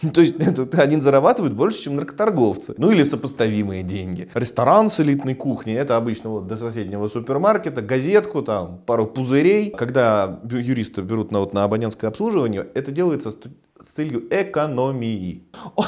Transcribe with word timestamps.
То 0.12 0.20
есть 0.20 0.36
это 0.38 0.82
один 0.82 1.00
зарабатывает 1.00 1.54
больше, 1.54 1.82
чем 1.82 1.96
наркоторговцы. 1.96 2.74
Ну 2.76 2.90
или 2.90 3.02
сопоставимые 3.02 3.82
деньги. 3.82 4.28
Ресторан 4.34 4.90
с 4.90 5.00
элитной 5.00 5.34
кухней, 5.34 5.74
это 5.74 5.96
обычно 5.96 6.30
вот 6.30 6.46
до 6.46 6.56
соседнего 6.56 7.08
супермаркета, 7.08 7.80
газетку, 7.80 8.42
там, 8.42 8.78
пару 8.84 9.06
пузырей. 9.06 9.70
Когда 9.70 10.40
юристы 10.44 11.02
берут 11.02 11.32
на, 11.32 11.40
вот, 11.40 11.54
на 11.54 11.64
абонентское 11.64 12.10
обслуживание, 12.10 12.66
это 12.74 12.90
делается 12.92 13.30
с, 13.30 13.36
с 13.36 13.92
целью 13.94 14.26
экономии. 14.30 15.44
О, 15.76 15.86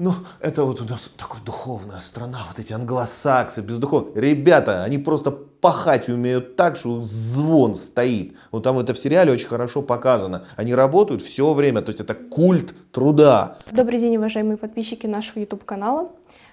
ну, 0.00 0.14
это 0.40 0.64
вот 0.64 0.80
у 0.80 0.84
нас 0.84 1.10
такая 1.14 1.42
духовная 1.42 2.00
страна, 2.00 2.46
вот 2.48 2.58
эти 2.58 2.72
англосаксы, 2.72 3.60
бездуховные. 3.60 4.30
Ребята, 4.30 4.82
они 4.82 4.96
просто 4.96 5.30
пахать 5.30 6.08
умеют 6.08 6.56
так, 6.56 6.76
что 6.76 7.02
звон 7.02 7.76
стоит. 7.76 8.34
Вот 8.50 8.62
там 8.62 8.78
это 8.78 8.94
в 8.94 8.98
сериале 8.98 9.30
очень 9.30 9.46
хорошо 9.46 9.82
показано. 9.82 10.46
Они 10.56 10.74
работают 10.74 11.20
все 11.20 11.52
время, 11.52 11.82
то 11.82 11.90
есть 11.90 12.00
это 12.00 12.14
культ 12.14 12.74
труда. 12.92 13.58
Добрый 13.70 14.00
день, 14.00 14.16
уважаемые 14.16 14.56
подписчики 14.56 15.06
нашего 15.06 15.40
YouTube-канала. 15.40 16.08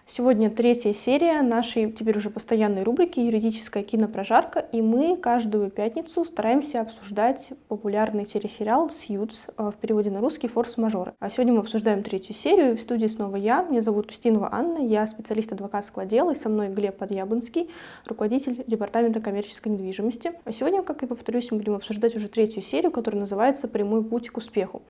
Сегодня 0.10 0.50
третья 0.50 0.94
серия 0.94 1.42
нашей 1.42 1.92
теперь 1.92 2.18
уже 2.18 2.30
постоянной 2.30 2.84
рубрики 2.84 3.20
«Юридическая 3.20 3.84
кинопрожарка», 3.84 4.60
и 4.60 4.82
мы 4.82 5.18
каждую 5.18 5.70
пятницу 5.70 6.24
стараемся 6.24 6.80
обсуждать 6.80 7.50
популярный 7.68 8.24
телесериал 8.24 8.90
«Сьюз» 8.90 9.48
э, 9.58 9.70
в 9.70 9.76
переводе 9.76 10.10
на 10.10 10.22
русский 10.22 10.48
«Форс-мажоры». 10.48 11.14
А 11.20 11.30
сегодня 11.30 11.52
мы 11.52 11.60
обсуждаем 11.60 12.04
третью 12.04 12.36
серию. 12.36 12.78
В 12.78 12.82
студии 12.82 13.08
снова 13.08 13.36
я. 13.36 13.64
Меня 13.64 13.82
зовут 13.82 14.10
Устинова 14.10 14.48
Анна, 14.50 14.78
я 14.78 15.06
специалист 15.08 15.52
адвокатского 15.52 16.04
отдела, 16.04 16.32
и 16.32 16.36
со 16.36 16.48
мной 16.48 16.70
Глеб 16.70 16.96
Подъябынский, 16.96 17.70
руководитель 18.06 18.64
Департамента 18.66 19.20
коммерческой 19.20 19.74
недвижимости. 19.74 20.32
А 20.46 20.54
сегодня, 20.54 20.84
как 20.84 21.04
и 21.04 21.06
повторюсь, 21.06 21.52
мы 21.52 21.58
будем 21.58 21.76
обсуждать 21.76 22.16
уже 22.16 22.30
третью 22.30 22.62
серию, 22.62 22.92
которая 22.92 23.20
называется 23.20 23.68
«Прямой 23.68 24.06
путь 24.06 24.30
к 24.30 24.38
успеху». 24.38 24.84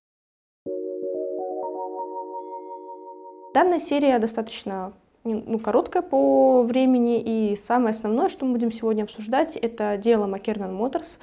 Данная 3.55 3.79
серия 3.79 4.19
достаточно 4.19 4.93
ну, 5.35 5.59
короткая 5.59 6.01
по 6.01 6.63
времени, 6.63 7.21
и 7.21 7.55
самое 7.55 7.91
основное, 7.91 8.29
что 8.29 8.45
мы 8.45 8.53
будем 8.53 8.71
сегодня 8.71 9.03
обсуждать, 9.03 9.55
это 9.55 9.97
дело 9.97 10.27
Макернан 10.27 10.73
Моторс, 10.73 11.19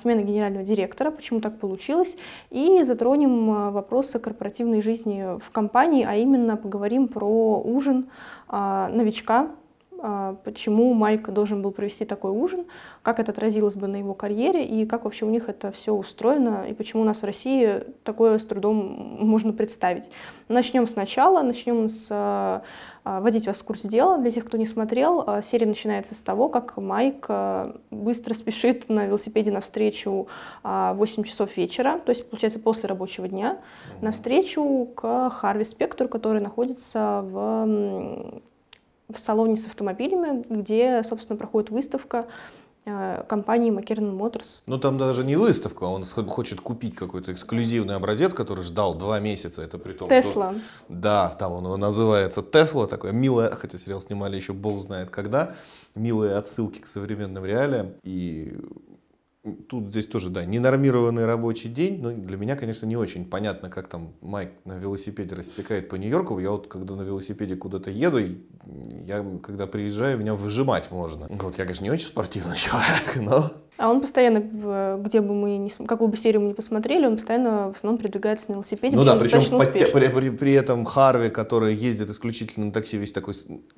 смена 0.00 0.22
генерального 0.22 0.64
директора, 0.64 1.10
почему 1.10 1.40
так 1.40 1.58
получилось, 1.58 2.16
и 2.50 2.82
затронем 2.82 3.50
а, 3.50 3.70
вопросы 3.70 4.18
корпоративной 4.18 4.82
жизни 4.82 5.38
в 5.38 5.50
компании, 5.50 6.06
а 6.08 6.16
именно 6.16 6.56
поговорим 6.56 7.08
про 7.08 7.60
ужин 7.60 8.08
а, 8.48 8.88
новичка, 8.88 9.50
а, 10.00 10.36
почему 10.44 10.94
Майк 10.94 11.28
должен 11.30 11.60
был 11.60 11.72
провести 11.72 12.04
такой 12.04 12.30
ужин, 12.30 12.66
как 13.02 13.18
это 13.18 13.32
отразилось 13.32 13.74
бы 13.74 13.88
на 13.88 13.96
его 13.96 14.14
карьере 14.14 14.64
и 14.64 14.86
как 14.86 15.04
вообще 15.04 15.24
у 15.24 15.30
них 15.30 15.48
это 15.48 15.72
все 15.72 15.92
устроено 15.92 16.66
и 16.68 16.74
почему 16.74 17.02
у 17.02 17.04
нас 17.04 17.22
в 17.22 17.24
России 17.24 17.82
такое 18.04 18.38
с 18.38 18.46
трудом 18.46 18.76
можно 19.20 19.52
представить. 19.52 20.08
Начнем 20.46 20.86
сначала, 20.86 21.42
начнем 21.42 21.88
с 21.88 22.06
а, 22.10 22.62
а, 22.97 22.97
вводить 23.20 23.46
вас 23.46 23.58
в 23.58 23.64
курс 23.64 23.82
дела. 23.82 24.18
Для 24.18 24.30
тех, 24.30 24.44
кто 24.44 24.56
не 24.56 24.66
смотрел, 24.66 25.42
серия 25.42 25.66
начинается 25.66 26.14
с 26.14 26.18
того, 26.18 26.48
как 26.48 26.76
Майк 26.76 27.28
быстро 27.90 28.34
спешит 28.34 28.88
на 28.88 29.06
велосипеде 29.06 29.50
навстречу 29.50 30.28
8 30.62 31.22
часов 31.24 31.56
вечера, 31.56 31.98
то 32.04 32.10
есть, 32.10 32.28
получается, 32.28 32.58
после 32.58 32.88
рабочего 32.88 33.28
дня, 33.28 33.58
навстречу 34.00 34.88
к 34.94 35.30
Харви 35.30 35.64
Спектру, 35.64 36.08
который 36.08 36.40
находится 36.40 37.22
в 37.24 38.40
в 39.08 39.18
салоне 39.18 39.56
с 39.56 39.66
автомобилями, 39.66 40.44
где, 40.50 41.02
собственно, 41.02 41.38
проходит 41.38 41.70
выставка 41.70 42.26
компании 43.28 43.72
McLaren 43.72 44.16
Motors. 44.16 44.62
Ну 44.66 44.78
там 44.78 44.98
даже 44.98 45.24
не 45.24 45.36
выставка, 45.36 45.84
он 45.84 46.04
хочет 46.04 46.60
купить 46.60 46.94
какой-то 46.94 47.32
эксклюзивный 47.32 47.94
образец, 47.94 48.34
который 48.34 48.64
ждал 48.64 48.94
два 48.94 49.20
месяца. 49.20 49.62
Это 49.62 49.78
при 49.78 49.92
том, 49.92 50.08
Тесла. 50.08 50.52
Что, 50.52 50.62
да, 50.88 51.28
там 51.38 51.52
он 51.52 51.80
называется 51.80 52.42
Тесла, 52.42 52.86
такое 52.86 53.12
милое, 53.12 53.50
хотя 53.50 53.78
сериал 53.78 54.00
снимали 54.00 54.36
еще 54.36 54.52
бог 54.52 54.80
знает 54.80 55.10
когда, 55.10 55.54
милые 55.94 56.36
отсылки 56.36 56.78
к 56.78 56.86
современным 56.86 57.44
реалиям. 57.44 57.94
И 58.02 58.56
Тут 59.54 59.88
здесь 59.88 60.06
тоже, 60.06 60.30
да, 60.30 60.44
ненормированный 60.44 61.26
рабочий 61.26 61.68
день. 61.68 62.00
Но 62.00 62.10
для 62.12 62.36
меня, 62.36 62.56
конечно, 62.56 62.86
не 62.86 62.96
очень 62.96 63.24
понятно, 63.24 63.70
как 63.70 63.88
там 63.88 64.12
Майк 64.20 64.50
на 64.64 64.78
велосипеде 64.78 65.34
рассекает 65.34 65.88
по 65.88 65.96
Нью-Йорку. 65.96 66.38
Я 66.38 66.50
вот, 66.50 66.66
когда 66.68 66.94
на 66.94 67.02
велосипеде 67.02 67.56
куда-то 67.56 67.90
еду, 67.90 68.18
я, 69.06 69.24
когда 69.42 69.66
приезжаю, 69.66 70.18
меня 70.18 70.34
выжимать 70.34 70.90
можно. 70.90 71.26
Вот 71.28 71.58
я, 71.58 71.64
конечно, 71.64 71.84
не 71.84 71.90
очень 71.90 72.06
спортивный 72.06 72.56
человек, 72.58 73.16
но... 73.16 73.52
А 73.78 73.90
он 73.90 74.00
постоянно, 74.00 74.40
где 74.98 75.20
бы 75.20 75.34
мы 75.34 75.56
не, 75.56 75.70
какую 75.70 76.08
бы 76.08 76.16
серию 76.16 76.40
мы 76.40 76.48
не 76.48 76.54
посмотрели, 76.54 77.06
он 77.06 77.14
постоянно 77.14 77.72
в 77.72 77.76
основном 77.76 78.02
передвигается 78.02 78.46
на 78.48 78.54
велосипеде. 78.54 78.96
Ну 78.96 79.04
да, 79.04 79.14
причем 79.14 79.44
под, 79.56 79.72
при, 79.72 80.08
при, 80.08 80.30
при 80.30 80.52
этом 80.52 80.84
Харви, 80.84 81.28
который 81.28 81.76
ездит 81.76 82.10
исключительно 82.10 82.66
на 82.66 82.72
такси, 82.72 82.98
весь 82.98 83.12
такой 83.12 83.34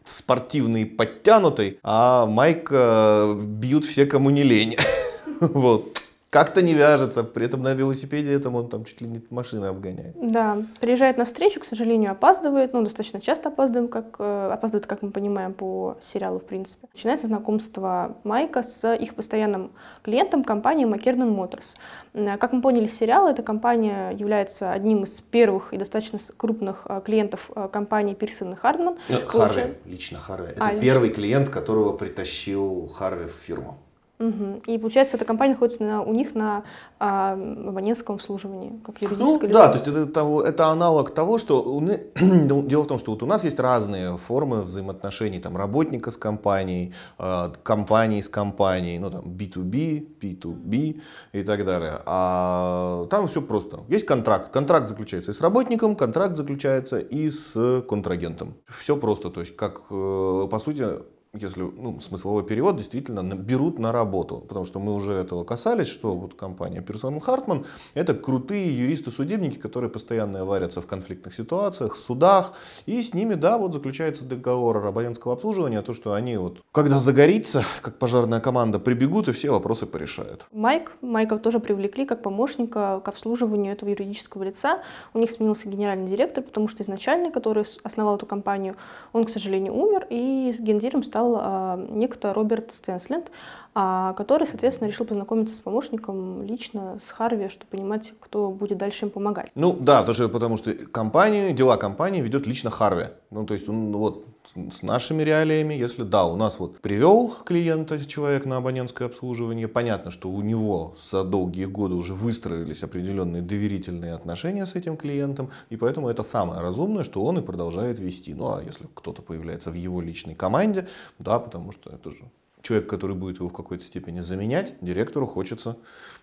спортивный, 0.07 0.87
подтянутый, 0.87 1.79
а 1.83 2.25
Майк 2.25 2.69
э, 2.73 3.41
бьют 3.43 3.85
все, 3.85 4.07
кому 4.07 4.31
не 4.31 4.43
лень. 4.43 4.77
Вот. 5.49 6.01
Как-то 6.31 6.63
не 6.63 6.75
вяжется, 6.75 7.25
при 7.25 7.47
этом 7.47 7.63
на 7.63 7.75
велосипеде 7.75 8.33
этом 8.33 8.55
он 8.55 8.69
там 8.69 8.85
чуть 8.85 9.01
ли 9.01 9.09
не 9.09 9.21
машины 9.31 9.67
обгоняет. 9.67 10.15
Да, 10.15 10.59
приезжает 10.81 11.19
на 11.19 11.25
встречу, 11.25 11.59
к 11.59 11.65
сожалению, 11.65 12.13
опаздывает, 12.13 12.73
ну, 12.73 12.83
достаточно 12.83 13.21
часто 13.21 13.49
опаздываем, 13.49 13.89
как, 13.89 14.15
э, 14.21 14.51
опаздывает, 14.53 14.87
как 14.87 15.03
мы 15.03 15.11
понимаем, 15.11 15.53
по 15.55 15.97
сериалу, 16.05 16.39
в 16.39 16.45
принципе. 16.45 16.87
Начинается 16.95 17.27
знакомство 17.27 18.17
Майка 18.23 18.63
с 18.63 18.95
их 18.95 19.17
постоянным 19.17 19.73
клиентом 20.03 20.45
компании 20.45 20.87
McKernan 20.87 21.35
Motors. 21.35 21.75
Э, 22.15 22.37
как 22.39 22.53
мы 22.53 22.63
поняли, 22.63 22.87
сериал, 22.87 23.27
эта 23.27 23.43
компания 23.43 24.11
является 24.11 24.71
одним 24.71 25.03
из 25.03 25.21
первых 25.33 25.75
и 25.75 25.79
достаточно 25.79 26.21
крупных 26.37 26.87
э, 26.89 27.01
клиентов 27.05 27.51
компании 27.73 28.15
Пирсон 28.15 28.53
и 28.53 28.55
Хардман. 28.55 28.99
Ну, 29.09 29.17
Харви, 29.27 29.75
лично 29.85 30.21
Харви. 30.21 30.51
Это 30.51 30.65
а, 30.65 30.75
первый 30.75 31.09
лично. 31.09 31.23
клиент, 31.23 31.49
которого 31.49 31.93
притащил 31.97 32.87
Харви 32.87 33.27
в 33.27 33.33
фирму. 33.33 33.79
Угу. 34.21 34.63
И 34.67 34.77
получается, 34.77 35.17
эта 35.17 35.25
компания 35.25 35.55
находится 35.55 35.83
на, 35.83 36.03
у 36.03 36.13
них 36.13 36.35
на 36.35 36.65
а, 36.99 37.33
абонентском 37.33 38.17
обслуживании, 38.17 38.79
как 38.85 39.01
юридическое 39.01 39.49
ну, 39.49 39.55
Да, 39.55 39.69
то 39.69 39.79
есть 39.79 39.89
это, 39.89 40.01
это, 40.01 40.43
это 40.47 40.67
аналог 40.67 41.15
того, 41.15 41.39
что 41.39 41.63
у, 41.63 41.81
ну, 41.81 42.63
дело 42.69 42.83
в 42.83 42.87
том, 42.87 42.99
что 42.99 43.13
вот 43.13 43.23
у 43.23 43.27
нас 43.27 43.45
есть 43.45 43.59
разные 43.59 44.19
формы 44.19 44.61
взаимоотношений 44.61 45.41
там, 45.41 45.57
работника 45.57 46.11
с 46.11 46.19
компанией, 46.19 46.93
э, 47.19 47.51
компании 47.63 48.21
с 48.21 48.29
компанией, 48.29 48.99
ну 48.99 49.11
там 49.11 49.23
B2B, 49.25 50.19
P2B 50.21 51.01
и 51.33 51.43
так 51.43 51.65
далее. 51.65 52.03
А 52.05 53.07
там 53.07 53.27
все 53.27 53.41
просто. 53.41 53.81
Есть 53.89 54.05
контракт. 54.05 54.51
Контракт 54.51 54.89
заключается 54.89 55.31
и 55.31 55.35
с 55.35 55.41
работником, 55.41 55.97
контракт 55.97 56.37
заключается 56.37 56.99
и 56.99 57.31
с 57.31 57.83
контрагентом. 57.89 58.55
Все 58.69 58.99
просто. 58.99 59.31
То 59.31 59.41
есть, 59.41 59.57
как 59.57 59.85
э, 59.91 60.49
по 60.51 60.59
сути, 60.59 60.85
если 61.33 61.63
ну, 61.63 62.01
смысловой 62.01 62.45
перевод, 62.45 62.77
действительно 62.77 63.23
берут 63.35 63.79
на 63.79 63.93
работу. 63.93 64.39
Потому 64.49 64.65
что 64.65 64.81
мы 64.81 64.95
уже 64.95 65.15
этого 65.15 65.45
касались, 65.45 65.87
что 65.87 66.13
вот 66.13 66.35
компания 66.35 66.81
Персон 66.81 67.21
Хартман 67.21 67.67
это 67.95 68.15
крутые 68.15 68.77
юристы-судебники, 68.77 69.59
которые 69.59 69.91
постоянно 69.91 70.45
варятся 70.45 70.83
в 70.83 70.87
конфликтных 70.87 71.35
ситуациях, 71.35 71.97
судах. 71.97 72.55
И 72.87 73.01
с 73.03 73.15
ними, 73.15 73.35
да, 73.35 73.59
вот 73.59 73.73
заключается 73.73 74.25
договор 74.25 74.85
абонентского 74.85 75.35
обслуживания, 75.35 75.83
то, 75.83 75.93
что 75.93 76.15
они 76.15 76.37
вот, 76.37 76.63
когда 76.73 77.01
загорится, 77.01 77.63
как 77.81 77.99
пожарная 77.99 78.41
команда, 78.41 78.81
прибегут 78.81 79.29
и 79.29 79.33
все 79.33 79.51
вопросы 79.51 79.87
порешают. 79.87 80.47
Майк, 80.51 80.93
Майка 81.01 81.39
тоже 81.39 81.61
привлекли 81.61 82.07
как 82.07 82.23
помощника 82.23 83.01
к 83.05 83.09
обслуживанию 83.09 83.73
этого 83.73 83.91
юридического 83.91 84.43
лица. 84.43 84.83
У 85.15 85.19
них 85.19 85.31
сменился 85.31 85.69
генеральный 85.69 86.11
директор, 86.11 86.43
потому 86.43 86.69
что 86.69 86.83
изначально, 86.83 87.31
который 87.31 87.65
основал 87.85 88.17
эту 88.17 88.27
компанию, 88.27 88.77
он, 89.13 89.25
к 89.25 89.31
сожалению, 89.31 89.75
умер, 89.75 90.07
и 90.11 90.55
гендиром 90.59 91.05
стал 91.05 91.20
стал 91.21 91.37
а, 91.39 91.77
некто 91.77 92.33
Роберт 92.33 92.73
Стэнсленд, 92.73 93.31
а, 93.70 93.70
который, 93.73 94.47
соответственно, 94.47 94.89
решил 94.89 95.07
познакомиться 95.07 95.55
с 95.55 95.61
помощником 95.61 96.43
лично, 96.43 96.99
с 97.07 97.11
Харви, 97.11 97.49
чтобы 97.49 97.67
понимать, 97.71 98.13
кто 98.21 98.51
будет 98.51 98.79
дальше 98.79 99.07
им 99.07 99.11
помогать. 99.11 99.51
Ну 99.55 99.77
да, 99.79 100.03
тоже 100.03 100.29
потому 100.29 100.57
что 100.57 100.73
компанию, 100.73 101.55
дела 101.55 101.77
компании 101.77 102.21
ведет 102.21 102.47
лично 102.47 102.71
Харви. 102.71 103.07
Ну 103.31 103.47
то 103.47 103.55
есть 103.55 103.69
он 103.69 103.93
вот 103.97 104.27
с 104.73 104.83
нашими 104.83 105.23
реалиями, 105.23 105.75
если 105.75 106.03
да, 106.03 106.27
у 106.27 106.35
нас 106.35 106.59
вот 106.59 106.81
привел 106.81 107.35
клиента 107.45 108.05
человек 108.05 108.47
на 108.47 108.57
абонентское 108.57 109.07
обслуживание, 109.07 109.69
понятно, 109.69 110.11
что 110.11 110.31
у 110.31 110.41
него 110.41 110.95
за 111.11 111.25
долгие 111.25 111.67
годы 111.67 111.95
уже 111.95 112.15
выстроились 112.15 112.83
определенные 112.83 113.43
доверительные 113.43 114.15
отношения 114.15 114.67
с 114.67 114.75
этим 114.75 114.97
клиентом, 114.97 115.51
и 115.69 115.77
поэтому 115.77 116.09
это 116.09 116.23
самое 116.23 116.61
разумное, 116.61 117.05
что 117.05 117.23
он 117.23 117.39
и 117.39 117.43
продолжает 117.43 118.01
вести. 118.01 118.35
Ну 118.35 118.55
а 118.55 118.63
если 118.63 118.89
кто-то 118.95 119.23
появляется 119.23 119.71
в 119.71 119.75
его 119.75 120.01
личной 120.01 120.35
команде, 120.35 120.89
да, 121.19 121.39
потому 121.39 121.73
что 121.73 121.91
это 121.91 122.11
же 122.11 122.25
человек, 122.63 122.89
который 122.89 123.17
будет 123.17 123.39
его 123.39 123.49
в 123.49 123.53
какой-то 123.53 123.85
степени 123.85 124.21
заменять, 124.21 124.75
директору 124.81 125.27
хочется 125.27 125.77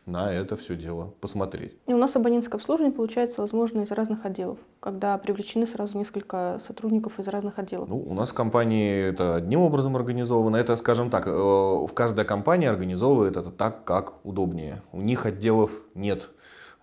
на 0.06 0.32
это 0.32 0.56
все 0.56 0.76
дело 0.76 1.14
посмотреть. 1.20 1.74
И 1.88 1.94
у 1.94 1.98
нас 1.98 2.16
абонентское 2.16 2.60
обслуживание 2.60 2.96
получается 2.96 3.42
возможно 3.42 3.82
из 3.82 3.92
разных 3.92 4.26
отделов, 4.26 4.58
когда 4.80 5.18
привлечены 5.18 5.68
сразу 5.68 5.98
несколько 5.98 6.62
сотрудников 6.66 7.20
из 7.20 7.28
разных 7.28 7.60
отделов. 7.60 7.90
Ну, 7.90 8.00
у 8.00 8.14
нас 8.14 8.30
в 8.30 8.34
компании 8.34 9.10
это 9.10 9.36
одним 9.36 9.62
образом 9.62 9.96
организовано. 9.96 10.58
Это, 10.58 10.78
скажем 10.78 11.10
так, 11.10 11.28
э, 11.28 11.32
в 11.32 11.90
каждой 11.94 12.26
компании 12.26 12.68
организовывает 12.68 13.36
это 13.36 13.52
так, 13.52 13.84
как 13.84 14.26
удобнее. 14.26 14.82
У 14.92 15.02
них 15.02 15.26
отделов 15.26 15.72
нет. 15.94 16.30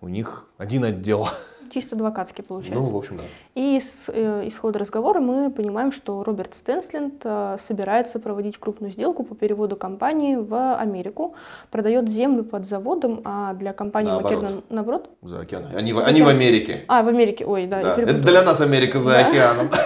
У 0.01 0.07
них 0.07 0.47
один 0.57 0.83
отдел. 0.83 1.27
чисто 1.73 1.95
адвокатский 1.95 2.43
получается. 2.43 2.79
Ну, 2.79 2.89
в 2.89 2.95
общем, 2.95 3.17
да. 3.17 3.23
И 3.55 3.77
из 3.77 4.05
э, 4.07 4.47
исхода 4.47 4.79
разговора 4.79 5.19
мы 5.19 5.49
понимаем, 5.49 5.91
что 5.91 6.23
Роберт 6.23 6.55
Стенсленд 6.55 7.15
э, 7.23 7.57
собирается 7.67 8.19
проводить 8.19 8.57
крупную 8.57 8.93
сделку 8.93 9.23
по 9.23 9.35
переводу 9.35 9.75
компании 9.75 10.35
в 10.37 10.75
Америку, 10.77 11.35
продает 11.71 12.07
землю 12.07 12.43
под 12.45 12.65
заводом, 12.65 13.21
а 13.25 13.53
для 13.55 13.73
компании 13.73 14.07
Наоборот. 14.09 14.41
Макернан, 14.41 14.63
наоборот, 14.69 15.09
За 15.21 15.39
океаном. 15.41 15.71
Они, 15.75 15.91
в- 15.91 15.99
они 15.99 16.21
в 16.21 16.27
Америке. 16.27 16.85
а, 16.87 17.03
в 17.03 17.07
Америке, 17.09 17.45
ой, 17.45 17.65
да, 17.67 17.81
Да. 17.81 18.01
Это 18.01 18.13
для 18.13 18.41
нас 18.43 18.61
Америка 18.61 18.99
за 18.99 19.11
Да. 19.11 19.27
океаном. 19.27 19.69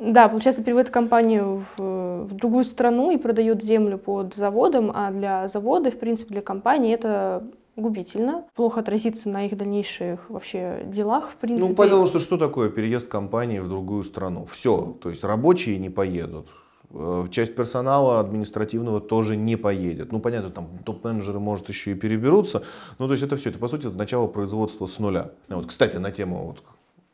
Да, 0.00 0.28
получается, 0.28 0.62
переводит 0.62 0.90
компанию 0.90 1.64
в, 1.76 2.26
в 2.26 2.32
другую 2.34 2.64
страну 2.64 3.10
и 3.10 3.16
продает 3.16 3.64
землю 3.64 3.98
под 3.98 4.32
заводом, 4.34 4.92
а 4.94 5.10
для 5.10 5.48
завода, 5.48 5.90
в 5.90 5.98
принципе, 5.98 6.34
для 6.34 6.40
компании 6.40 6.94
это 6.94 7.42
губительно, 7.78 8.44
плохо 8.54 8.80
отразится 8.80 9.28
на 9.28 9.46
их 9.46 9.56
дальнейших 9.56 10.28
вообще 10.28 10.82
делах, 10.86 11.30
в 11.30 11.36
принципе. 11.36 11.68
Ну, 11.68 11.74
потому 11.74 12.06
что 12.06 12.18
что 12.18 12.36
такое 12.36 12.68
переезд 12.68 13.08
компании 13.08 13.60
в 13.60 13.68
другую 13.68 14.04
страну? 14.04 14.44
Все, 14.44 14.96
то 15.00 15.10
есть 15.10 15.24
рабочие 15.24 15.78
не 15.78 15.90
поедут. 15.90 16.48
Э, 16.90 17.26
Часть 17.30 17.54
персонала 17.54 18.20
административного 18.20 19.00
тоже 19.00 19.36
не 19.36 19.56
поедет. 19.56 20.12
Ну, 20.12 20.20
понятно, 20.20 20.50
там 20.50 20.68
топ-менеджеры, 20.84 21.38
может, 21.38 21.68
еще 21.68 21.92
и 21.92 21.94
переберутся. 21.94 22.62
Ну, 22.98 23.06
то 23.06 23.12
есть 23.12 23.22
это 23.22 23.36
все, 23.36 23.50
это, 23.50 23.58
по 23.58 23.68
сути, 23.68 23.86
это 23.86 23.96
начало 23.96 24.26
производства 24.26 24.86
с 24.86 24.98
нуля. 24.98 25.30
Ну, 25.48 25.56
Вот, 25.56 25.66
кстати, 25.66 25.96
на 25.96 26.10
тему 26.10 26.46
вот, 26.46 26.62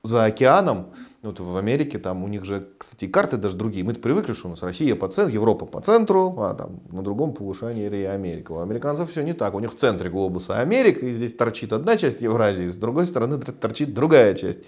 за 0.02 0.24
океаном, 0.24 0.86
вот 1.24 1.40
в 1.40 1.56
Америке, 1.56 1.98
там 1.98 2.22
у 2.22 2.28
них 2.28 2.44
же, 2.44 2.68
кстати, 2.78 3.06
карты 3.06 3.36
даже 3.36 3.56
другие. 3.56 3.84
Мы-то 3.84 4.00
привыкли, 4.00 4.32
что 4.32 4.48
у 4.48 4.50
нас 4.50 4.62
Россия 4.62 4.94
по 4.94 5.08
центру, 5.08 5.34
Европа 5.34 5.66
по 5.66 5.80
центру, 5.80 6.34
а 6.38 6.54
там 6.54 6.80
на 6.90 7.02
другом 7.02 7.32
полушании 7.32 7.86
или 7.86 8.02
Америка. 8.04 8.52
У 8.52 8.60
американцев 8.60 9.10
все 9.10 9.22
не 9.22 9.32
так. 9.32 9.54
У 9.54 9.60
них 9.60 9.72
в 9.72 9.76
центре 9.76 10.10
глобуса 10.10 10.60
Америка, 10.60 11.04
и 11.06 11.12
здесь 11.12 11.32
торчит 11.34 11.72
одна 11.72 11.96
часть 11.96 12.20
Евразии, 12.20 12.68
с 12.68 12.76
другой 12.76 13.06
стороны 13.06 13.38
тор- 13.38 13.54
торчит 13.54 13.94
другая 13.94 14.34
часть. 14.34 14.60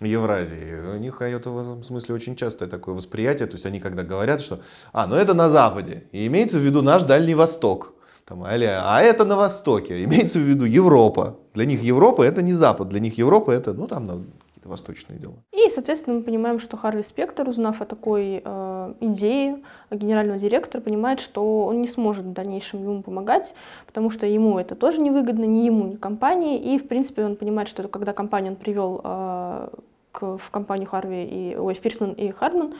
Евразии. 0.00 0.94
У 0.94 0.98
них 0.98 1.20
это 1.20 1.50
в 1.50 1.58
этом 1.58 1.82
смысле 1.82 2.14
очень 2.14 2.36
частое 2.36 2.68
такое 2.68 2.94
восприятие. 2.94 3.48
То 3.48 3.54
есть 3.54 3.66
они 3.66 3.80
когда 3.80 4.02
говорят, 4.02 4.40
что 4.40 4.60
а, 4.92 5.06
ну 5.06 5.16
это 5.16 5.34
на 5.34 5.48
Западе, 5.48 6.04
и 6.12 6.26
имеется 6.28 6.58
в 6.58 6.62
виду 6.62 6.82
наш 6.82 7.02
Дальний 7.02 7.34
Восток. 7.34 7.94
Там, 8.24 8.44
аля, 8.44 8.82
а 8.84 9.00
это 9.00 9.24
на 9.24 9.36
Востоке, 9.36 10.04
имеется 10.04 10.38
в 10.38 10.42
виду 10.42 10.66
Европа. 10.66 11.38
Для 11.54 11.64
них 11.64 11.82
Европа 11.82 12.22
это 12.22 12.42
не 12.42 12.52
Запад, 12.52 12.88
для 12.88 13.00
них 13.00 13.16
Европа 13.18 13.50
это, 13.50 13.72
ну 13.72 13.86
там 13.86 14.26
какие-то 14.58 14.68
восточные 14.68 15.18
дела. 15.18 15.34
И, 15.52 15.70
соответственно, 15.70 16.18
мы 16.18 16.22
понимаем, 16.22 16.58
что 16.58 16.76
Харви 16.76 17.02
Спектор, 17.02 17.48
узнав 17.48 17.80
о 17.80 17.84
такой 17.84 18.42
э, 18.44 18.94
идее 19.00 19.62
генерального 19.90 20.38
директора, 20.38 20.82
понимает, 20.82 21.20
что 21.20 21.64
он 21.66 21.80
не 21.80 21.88
сможет 21.88 22.24
в 22.24 22.32
дальнейшем 22.32 22.82
ему 22.82 23.02
помогать, 23.02 23.54
потому 23.86 24.10
что 24.10 24.26
ему 24.26 24.58
это 24.58 24.74
тоже 24.74 25.00
невыгодно, 25.00 25.44
ни 25.44 25.64
ему, 25.66 25.86
ни 25.86 25.96
компании. 25.96 26.58
И, 26.58 26.78
в 26.78 26.88
принципе, 26.88 27.24
он 27.24 27.36
понимает, 27.36 27.68
что 27.68 27.86
когда 27.88 28.12
компанию 28.12 28.52
он 28.52 28.56
привел 28.56 29.00
э, 29.04 29.68
к- 30.12 30.38
в 30.38 30.50
компанию 30.50 30.88
Харви 30.88 31.24
и 31.24 31.56
ой, 31.56 31.74
в 31.74 31.80
Пирсман 31.80 32.12
и 32.12 32.30
Хардман, 32.30 32.74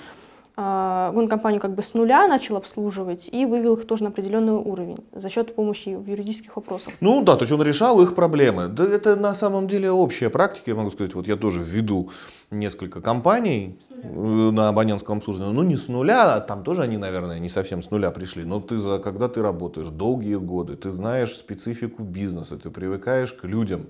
а, 0.60 1.12
он 1.14 1.28
компанию 1.28 1.60
как 1.60 1.76
бы 1.76 1.84
с 1.84 1.94
нуля 1.94 2.26
начал 2.26 2.56
обслуживать 2.56 3.28
и 3.30 3.46
вывел 3.46 3.74
их 3.74 3.86
тоже 3.86 4.02
на 4.02 4.08
определенный 4.08 4.54
уровень 4.54 4.96
за 5.12 5.28
счет 5.30 5.54
помощи 5.54 5.90
в 5.90 6.04
юридических 6.04 6.56
вопросах. 6.56 6.94
Ну 6.98 7.22
да, 7.22 7.36
то 7.36 7.42
есть 7.44 7.52
он 7.52 7.62
решал 7.62 8.02
их 8.02 8.16
проблемы. 8.16 8.66
Да 8.66 8.82
это 8.82 9.14
на 9.14 9.36
самом 9.36 9.68
деле 9.68 9.88
общая 9.92 10.30
практика, 10.30 10.72
я 10.72 10.74
могу 10.74 10.90
сказать, 10.90 11.14
вот 11.14 11.28
я 11.28 11.36
тоже 11.36 11.60
веду 11.60 12.10
несколько 12.50 13.00
компаний 13.00 13.78
э, 13.88 14.08
на 14.08 14.68
абонентском 14.68 15.18
обслуживании, 15.18 15.54
ну 15.54 15.62
не 15.62 15.76
с 15.76 15.86
нуля, 15.86 16.34
а 16.34 16.40
там 16.40 16.64
тоже 16.64 16.82
они, 16.82 16.96
наверное, 16.96 17.38
не 17.38 17.48
совсем 17.48 17.80
с 17.80 17.92
нуля 17.92 18.10
пришли, 18.10 18.42
но 18.42 18.60
ты 18.60 18.78
за, 18.78 18.98
когда 18.98 19.28
ты 19.28 19.42
работаешь 19.42 19.90
долгие 19.90 20.38
годы, 20.38 20.74
ты 20.74 20.90
знаешь 20.90 21.36
специфику 21.36 22.02
бизнеса, 22.02 22.56
ты 22.56 22.70
привыкаешь 22.70 23.32
к 23.32 23.44
людям, 23.44 23.86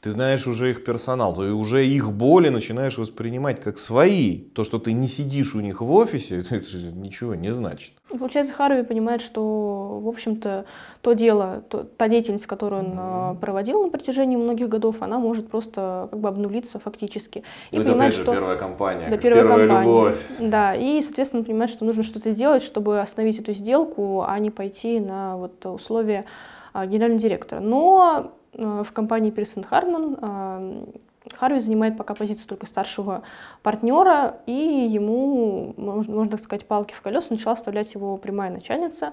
ты 0.00 0.10
знаешь 0.10 0.46
уже 0.46 0.70
их 0.70 0.84
персонал, 0.84 1.34
ты 1.34 1.52
уже 1.52 1.84
их 1.84 2.12
боли 2.12 2.50
начинаешь 2.50 2.98
воспринимать 2.98 3.60
как 3.60 3.78
свои. 3.78 4.38
То, 4.38 4.62
что 4.62 4.78
ты 4.78 4.92
не 4.92 5.08
сидишь 5.08 5.54
у 5.54 5.60
них 5.60 5.80
в 5.80 5.90
офисе, 5.92 6.38
это 6.50 6.64
же 6.64 6.92
ничего 6.92 7.34
не 7.34 7.50
значит. 7.50 7.92
Получается, 8.08 8.54
Харви 8.54 8.84
понимает, 8.84 9.20
что, 9.20 10.00
в 10.02 10.08
общем-то, 10.08 10.64
то 11.02 11.12
дело, 11.12 11.62
то- 11.68 11.82
та 11.84 12.08
деятельность, 12.08 12.46
которую 12.46 12.84
он 12.84 12.94
э, 12.96 13.40
проводил 13.40 13.82
на 13.82 13.90
протяжении 13.90 14.36
многих 14.36 14.68
годов, 14.68 14.96
она 15.00 15.18
может 15.18 15.50
просто 15.50 16.08
как 16.10 16.18
бы 16.18 16.28
обнулиться 16.28 16.78
фактически. 16.78 17.42
И 17.70 17.76
это 17.76 17.84
понимает, 17.84 18.14
опять 18.14 18.16
же 18.16 18.22
что... 18.22 18.32
первая 18.32 18.56
компания, 18.56 19.08
Да, 19.10 19.16
первая 19.18 19.42
первая 19.42 19.66
компания. 19.66 19.86
любовь. 19.86 20.18
Да, 20.38 20.74
и, 20.74 21.02
соответственно, 21.02 21.44
понимает, 21.44 21.70
что 21.70 21.84
нужно 21.84 22.02
что-то 22.02 22.30
сделать, 22.32 22.62
чтобы 22.62 23.00
остановить 23.00 23.40
эту 23.40 23.52
сделку, 23.52 24.22
а 24.26 24.38
не 24.38 24.50
пойти 24.50 25.00
на 25.00 25.36
вот 25.36 25.66
условия 25.66 26.24
а, 26.72 26.86
генерального 26.86 27.20
директора. 27.20 27.60
Но 27.60 28.32
в 28.58 28.92
компании 28.92 29.32
Харман 29.62 30.18
а, 30.20 30.84
Харви 31.34 31.60
занимает 31.60 31.96
пока 31.96 32.14
позицию 32.14 32.46
только 32.46 32.66
старшего 32.66 33.22
партнера, 33.62 34.40
и 34.46 34.52
ему, 34.90 35.74
можно, 35.76 36.28
так 36.28 36.42
сказать, 36.42 36.66
палки 36.66 36.94
в 36.94 37.00
колеса 37.00 37.28
начала 37.30 37.54
вставлять 37.54 37.94
его 37.94 38.16
прямая 38.16 38.50
начальница. 38.50 39.12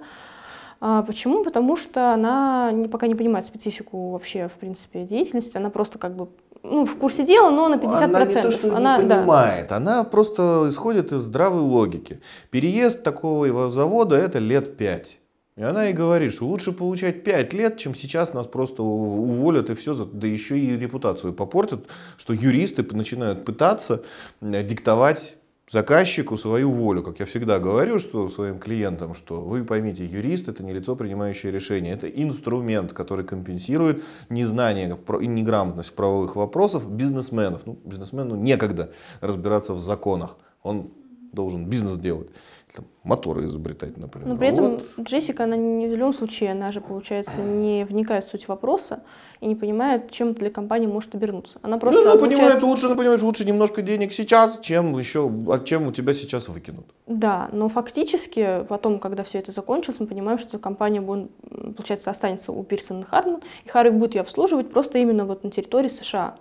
А, 0.82 1.04
Почему? 1.04 1.44
Потому 1.44 1.78
что 1.78 2.14
она 2.14 2.74
пока 2.92 3.08
не 3.08 3.16
понимает 3.16 3.46
специфику 3.46 4.12
вообще, 4.12 4.48
в 4.48 4.54
принципе, 4.54 5.04
деятельности. 5.04 5.58
Она 5.58 5.70
просто 5.70 6.00
как 6.00 6.16
бы 6.16 6.28
ну, 6.64 6.86
в 6.86 6.96
курсе 6.98 7.24
дела, 7.24 7.50
но 7.50 7.70
на 7.70 7.76
50%. 7.76 8.04
Она 8.04 8.26
не 8.26 8.34
то, 8.34 8.52
что 8.52 8.76
Она, 8.76 8.98
не 8.98 9.08
да. 9.08 9.18
понимает, 9.18 9.72
она 9.72 10.04
просто 10.04 10.66
исходит 10.70 11.12
из 11.12 11.22
здравой 11.22 11.62
логики. 11.62 12.22
Переезд 12.50 13.04
такого 13.04 13.46
его 13.46 13.70
завода 13.70 14.16
это 14.16 14.40
лет 14.40 14.78
пять. 14.78 15.20
И 15.58 15.64
она 15.64 15.90
и 15.90 15.94
говорит, 15.94 16.34
что 16.34 16.48
лучше 16.48 16.74
получать 16.74 17.24
5 17.24 17.54
лет, 17.54 17.78
чем 17.78 17.96
сейчас 17.96 18.34
нас 18.34 18.46
просто 18.46 18.84
уволят 18.84 19.70
и 19.70 19.74
все, 19.74 19.94
да 19.94 20.28
еще 20.28 20.60
и 20.60 20.78
репутацию 20.78 21.34
попортят, 21.34 21.88
что 22.18 22.34
юристы 22.34 22.84
начинают 22.94 23.46
пытаться 23.46 24.04
диктовать 24.42 25.38
заказчику 25.70 26.36
свою 26.36 26.72
волю. 26.72 27.04
Как 27.04 27.20
я 27.20 27.26
всегда 27.26 27.58
говорю 27.58 28.00
что 28.00 28.28
своим 28.28 28.60
клиентам, 28.60 29.16
что 29.16 29.42
вы 29.42 29.64
поймите, 29.64 30.06
юрист 30.06 30.50
это 30.50 30.62
не 30.62 30.74
лицо, 30.74 30.96
принимающее 30.96 31.52
решение, 31.54 31.94
это 31.94 32.08
инструмент, 32.08 32.92
который 32.92 33.26
компенсирует 33.26 34.04
незнание 34.30 35.00
и 35.22 35.28
неграмотность 35.28 35.94
правовых 35.96 36.36
вопросах 36.36 36.84
бизнесменов. 36.84 37.66
Ну, 37.66 37.80
бизнесмену 37.86 38.36
некогда 38.36 38.92
разбираться 39.22 39.74
в 39.74 39.80
законах. 39.80 40.38
Он 40.62 40.92
должен 41.36 41.66
бизнес 41.66 41.98
делать, 41.98 42.30
там, 42.76 42.86
моторы 43.04 43.42
изобретать, 43.46 43.98
например. 43.98 44.28
Но 44.30 44.38
при 44.38 44.48
этом 44.48 44.64
Вот. 44.66 44.84
Джессика, 45.02 45.44
она 45.44 45.56
ни 45.56 45.88
в 45.88 45.92
любом 45.96 46.14
случае, 46.14 46.52
она 46.52 46.72
же, 46.72 46.82
получается, 46.82 47.40
не 47.42 47.86
вникает 47.86 48.26
в 48.26 48.30
суть 48.32 48.48
вопроса 48.48 49.04
и 49.42 49.48
не 49.48 49.56
понимает, 49.56 50.12
чем 50.12 50.34
для 50.34 50.50
компании 50.50 50.88
может 50.88 51.14
обернуться. 51.14 51.60
Она 51.62 51.78
просто 51.78 52.02
ну, 52.02 52.10
она 52.12 52.20
понимает 52.20 52.56
обучается- 52.56 52.66
лучше, 52.66 52.86
она 52.88 52.96
понимает, 52.96 53.20
что 53.20 53.28
лучше 53.28 53.46
немножко 53.46 53.82
денег 53.82 54.14
сейчас, 54.14 54.60
чем 54.60 54.98
еще, 54.98 55.30
чем 55.66 55.88
у 55.88 55.92
тебя 55.92 56.14
сейчас 56.14 56.48
выкинут. 56.48 56.86
Да, 57.08 57.50
но 57.52 57.70
фактически 57.70 58.66
потом, 58.68 59.00
когда 59.00 59.24
все 59.24 59.40
это 59.40 59.52
закончилось, 59.52 60.00
мы 60.00 60.08
понимаем, 60.08 60.40
что 60.40 60.58
компания 60.58 61.02
будет, 61.02 61.30
получается, 61.76 62.10
останется 62.10 62.52
у 62.52 62.64
Пирсон 62.64 63.02
и 63.02 63.04
Харман, 63.04 63.42
и 63.66 63.70
Харви 63.70 63.92
будет 63.92 64.16
ее 64.16 64.22
обслуживать 64.22 64.72
просто 64.72 64.98
именно 64.98 65.26
вот 65.26 65.44
на 65.44 65.52
территории 65.52 65.90
США. 65.90 66.36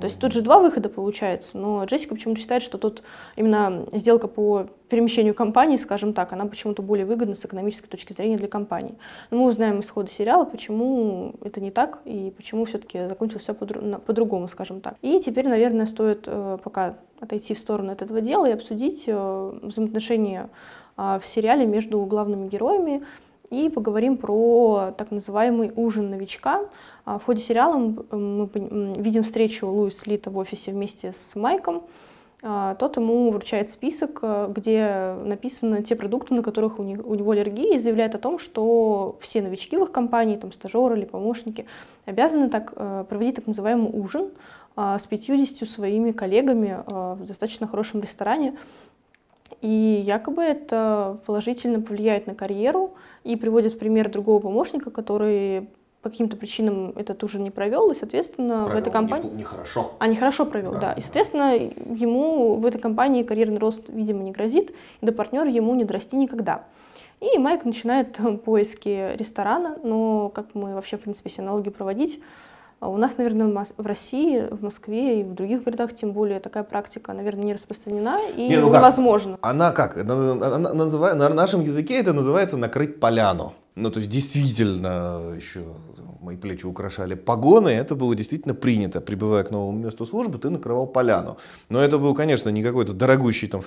То 0.00 0.06
есть 0.06 0.18
тут 0.20 0.32
же 0.32 0.42
два 0.42 0.58
выхода 0.58 0.88
получается, 0.88 1.58
но 1.58 1.84
Джессика 1.84 2.14
почему-то 2.14 2.40
считает, 2.40 2.62
что 2.62 2.78
тут 2.78 3.02
именно 3.36 3.84
сделка 3.92 4.28
по 4.28 4.66
перемещению 4.88 5.34
компании, 5.34 5.76
скажем 5.76 6.12
так, 6.12 6.32
она 6.32 6.46
почему-то 6.46 6.82
более 6.82 7.04
выгодна 7.04 7.34
с 7.34 7.44
экономической 7.44 7.88
точки 7.88 8.12
зрения 8.12 8.36
для 8.36 8.48
компании. 8.48 8.94
Но 9.30 9.38
мы 9.38 9.46
узнаем 9.46 9.80
из 9.80 9.90
хода 9.90 10.10
сериала, 10.10 10.44
почему 10.44 11.34
это 11.42 11.60
не 11.60 11.70
так 11.70 11.98
и 12.04 12.32
почему 12.36 12.64
все-таки 12.64 13.06
закончилось 13.06 13.42
все 13.42 13.54
по-другому, 13.54 14.48
скажем 14.48 14.80
так. 14.80 14.94
И 15.02 15.20
теперь, 15.20 15.48
наверное, 15.48 15.86
стоит 15.86 16.24
э, 16.26 16.58
пока 16.62 16.96
отойти 17.20 17.54
в 17.54 17.58
сторону 17.58 17.92
от 17.92 18.02
этого 18.02 18.20
дела 18.20 18.48
и 18.48 18.52
обсудить 18.52 19.04
э, 19.06 19.58
взаимоотношения 19.62 20.48
а, 20.98 21.20
в 21.20 21.26
сериале 21.26 21.64
между 21.64 22.04
главными 22.04 22.48
героями 22.48 23.04
и 23.50 23.68
поговорим 23.68 24.16
про 24.16 24.92
так 24.96 25.10
называемый 25.10 25.72
ужин 25.74 26.10
новичка. 26.10 26.62
А 27.04 27.18
В 27.18 27.24
ходе 27.24 27.40
сериала 27.40 27.76
мы 27.76 28.48
видим 28.98 29.22
встречу 29.22 29.66
Луис 29.66 30.06
Лита 30.06 30.30
в 30.30 30.36
офисе 30.38 30.72
вместе 30.72 31.12
с 31.12 31.34
Майком. 31.34 31.84
А, 32.42 32.74
Тот 32.76 32.96
ему 32.96 33.30
вручает 33.30 33.68
список, 33.70 34.20
э, 34.22 34.52
где 34.54 35.16
написаны 35.24 35.82
те 35.82 35.96
продукты, 35.96 36.34
на 36.34 36.42
которых 36.42 36.78
у 36.78 36.84
них- 36.84 37.04
у 37.04 37.14
него 37.14 37.32
аллергия, 37.32 37.74
и 37.74 37.78
заявляет 37.78 38.14
о 38.14 38.18
том, 38.18 38.38
что 38.38 39.16
все 39.20 39.42
новички 39.42 39.76
в 39.76 39.82
их 39.82 39.90
компании, 39.90 40.36
там, 40.36 40.52
стажеры 40.52 40.96
или 40.98 41.04
помощники, 41.04 41.66
обязаны 42.06 42.48
так, 42.48 42.74
проводить 43.08 43.34
так 43.36 43.46
называемый 43.46 43.90
ужин 43.92 44.30
а, 44.76 44.96
с 45.00 45.06
50 45.06 45.66
своими 45.66 46.12
коллегами 46.12 46.84
а, 46.86 47.14
в 47.16 47.26
достаточно 47.26 47.66
хорошем 47.66 48.00
ресторане, 48.00 48.56
и 49.60 50.02
якобы 50.04 50.42
это 50.42 51.18
положительно 51.26 51.80
повлияет 51.80 52.26
на 52.26 52.34
карьеру 52.34 52.94
и 53.24 53.36
приводит 53.36 53.72
в 53.72 53.78
пример 53.78 54.10
другого 54.10 54.40
помощника, 54.40 54.90
который 54.90 55.68
по 56.02 56.10
каким-то 56.10 56.36
причинам 56.36 56.92
этот 56.94 57.24
ужин 57.24 57.42
не 57.42 57.50
провел, 57.50 57.90
и, 57.90 57.94
соответственно, 57.94 58.66
в 58.66 58.76
этой 58.76 58.92
компании... 58.92 59.30
Нехорошо. 59.30 59.92
А, 59.98 60.06
нехорошо 60.06 60.46
провел, 60.46 60.72
Да. 60.72 60.80
да. 60.80 60.92
И, 60.92 61.00
соответственно, 61.00 61.56
ему 61.56 62.54
в 62.54 62.66
этой 62.66 62.80
компании 62.80 63.24
карьерный 63.24 63.58
рост, 63.58 63.82
видимо, 63.88 64.22
не 64.22 64.30
грозит, 64.30 64.74
и 65.00 65.06
до 65.06 65.12
партнера 65.12 65.50
ему 65.50 65.74
не 65.74 65.84
дорасти 65.84 66.14
никогда. 66.14 66.64
И 67.20 67.36
Майк 67.38 67.64
начинает 67.64 68.16
поиски 68.44 69.16
ресторана, 69.16 69.76
но 69.82 70.28
как 70.28 70.54
мы 70.54 70.74
вообще, 70.74 70.98
в 70.98 71.00
принципе, 71.00 71.30
все 71.30 71.42
налоги 71.42 71.70
проводить, 71.70 72.20
у 72.80 72.96
нас, 72.96 73.16
наверное, 73.18 73.64
в 73.76 73.86
России, 73.86 74.46
в 74.50 74.62
Москве 74.62 75.20
и 75.20 75.24
в 75.24 75.34
других 75.34 75.64
городах, 75.64 75.94
тем 75.94 76.12
более, 76.12 76.38
такая 76.38 76.62
практика, 76.62 77.12
наверное, 77.12 77.44
не 77.44 77.54
распространена 77.54 78.18
и 78.36 78.48
не, 78.48 78.56
ну 78.56 78.68
невозможна. 78.68 79.36
Она 79.40 79.72
как? 79.72 79.98
Она, 79.98 80.32
она, 80.32 80.74
называет, 80.74 81.16
на 81.16 81.28
нашем 81.30 81.62
языке 81.62 81.98
это 81.98 82.12
называется 82.12 82.56
накрыть 82.56 83.00
поляну. 83.00 83.54
Ну, 83.78 83.90
то 83.90 83.98
есть 83.98 84.10
действительно 84.10 85.34
еще 85.36 85.62
мои 86.20 86.36
плечи 86.36 86.66
украшали 86.66 87.14
погоны, 87.14 87.68
это 87.68 87.94
было 87.94 88.14
действительно 88.14 88.54
принято. 88.54 89.00
Прибывая 89.00 89.44
к 89.44 89.50
новому 89.50 89.78
месту 89.78 90.04
службы, 90.04 90.38
ты 90.38 90.50
накрывал 90.50 90.86
поляну. 90.86 91.38
Но 91.68 91.80
это 91.80 91.98
был, 91.98 92.14
конечно, 92.14 92.48
не 92.50 92.62
какой-то 92.62 92.92
дорогущий 92.92 93.46
там 93.46 93.62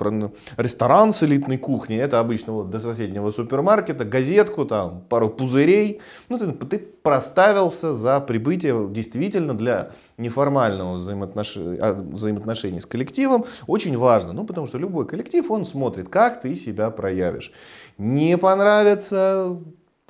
ресторан 0.58 1.13
с 1.13 1.24
элитной 1.24 1.58
кухней, 1.58 1.98
это 1.98 2.20
обычно 2.20 2.53
вот 2.53 2.70
до 2.70 2.80
соседнего 2.80 3.32
супермаркета, 3.32 4.03
газетку, 4.03 4.65
там 4.65 5.01
пару 5.08 5.30
пузырей. 5.30 6.01
Ну, 6.30 6.38
ты, 6.38 6.51
ты 6.51 6.80
проставился 6.80 7.94
за 7.94 8.20
прибытие 8.20 8.89
действительно 8.89 9.53
для 9.53 9.91
неформального 10.18 10.96
взаимоотношения, 10.96 11.80
а, 11.82 11.94
взаимоотношений 11.94 12.80
с 12.80 12.86
коллективом 12.86 13.46
очень 13.65 13.98
важно. 13.98 14.34
Ну, 14.34 14.46
потому 14.46 14.68
что 14.68 14.77
любой 14.77 15.08
коллектив, 15.08 15.50
он 15.50 15.65
смотрит, 15.65 16.10
как 16.10 16.41
ты 16.41 16.56
себя 16.56 16.89
проявишь. 16.91 17.51
Не 17.98 18.38
понравится, 18.38 19.58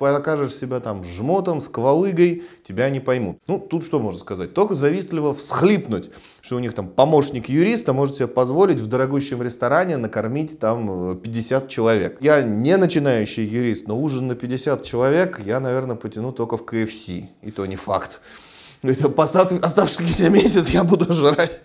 покажешь 0.02 0.54
себя 0.54 0.80
там 0.80 1.04
жмотом, 1.04 1.60
сквалыгой, 1.60 2.42
тебя 2.64 2.90
не 2.90 3.00
поймут. 3.00 3.38
Ну, 3.46 3.58
тут 3.58 3.84
что 3.84 4.00
можно 4.00 4.18
сказать? 4.18 4.52
Только 4.52 4.74
завистливо 4.74 5.32
всхлипнуть, 5.32 6.10
что 6.40 6.56
у 6.56 6.58
них 6.58 6.74
там 6.74 6.88
помощник 6.88 7.48
юриста 7.48 7.92
может 7.92 8.16
себе 8.16 8.26
позволить 8.26 8.80
в 8.80 8.86
дорогущем 8.86 9.42
ресторане 9.42 9.96
накормить 9.96 10.58
там 10.58 11.18
50 11.18 11.64
э, 11.64 11.68
человек. 11.68 12.18
Я 12.20 12.42
не 12.42 12.76
начинающий 12.76 13.44
юрист, 13.44 13.86
но 13.86 13.98
ужин 13.98 14.26
на 14.26 14.34
50 14.34 14.82
человек 14.82 15.40
я, 15.44 15.60
наверное, 15.60 15.96
потяну 15.96 16.32
только 16.32 16.56
в 16.56 16.64
КФС. 16.64 17.08
И 17.42 17.50
то 17.54 17.66
не 17.66 17.76
факт. 17.76 18.20
Поставь 18.82 19.52
оставшийся 19.62 20.28
месяц 20.28 20.68
я 20.70 20.82
буду 20.82 21.12
жрать 21.12 21.60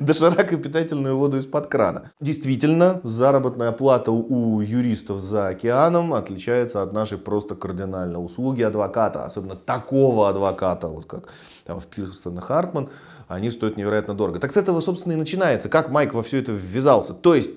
доширак 0.00 0.52
и 0.52 0.56
питательную 0.56 1.16
воду 1.16 1.36
из-под 1.36 1.66
крана. 1.66 2.12
Действительно, 2.20 3.00
заработная 3.04 3.70
плата 3.72 4.12
у 4.12 4.60
юристов 4.62 5.20
за 5.20 5.48
океаном 5.48 6.14
отличается 6.14 6.82
от 6.82 6.94
нашей 6.94 7.18
просто 7.18 7.54
кардинально. 7.54 8.18
Услуги 8.18 8.62
адвоката, 8.62 9.26
особенно 9.26 9.56
такого 9.56 10.30
адвоката, 10.30 10.88
вот 10.88 11.04
как 11.04 11.28
там 11.66 11.80
в 11.80 11.86
Пирсон 11.86 12.38
и 12.38 12.40
Хартман, 12.40 12.88
они 13.28 13.50
стоят 13.50 13.76
невероятно 13.76 14.14
дорого. 14.14 14.40
Так 14.40 14.52
с 14.52 14.56
этого, 14.56 14.80
собственно, 14.80 15.12
и 15.12 15.16
начинается. 15.16 15.68
Как 15.68 15.90
Майк 15.90 16.14
во 16.14 16.22
все 16.22 16.38
это 16.38 16.52
ввязался. 16.52 17.12
То 17.12 17.34
есть, 17.34 17.50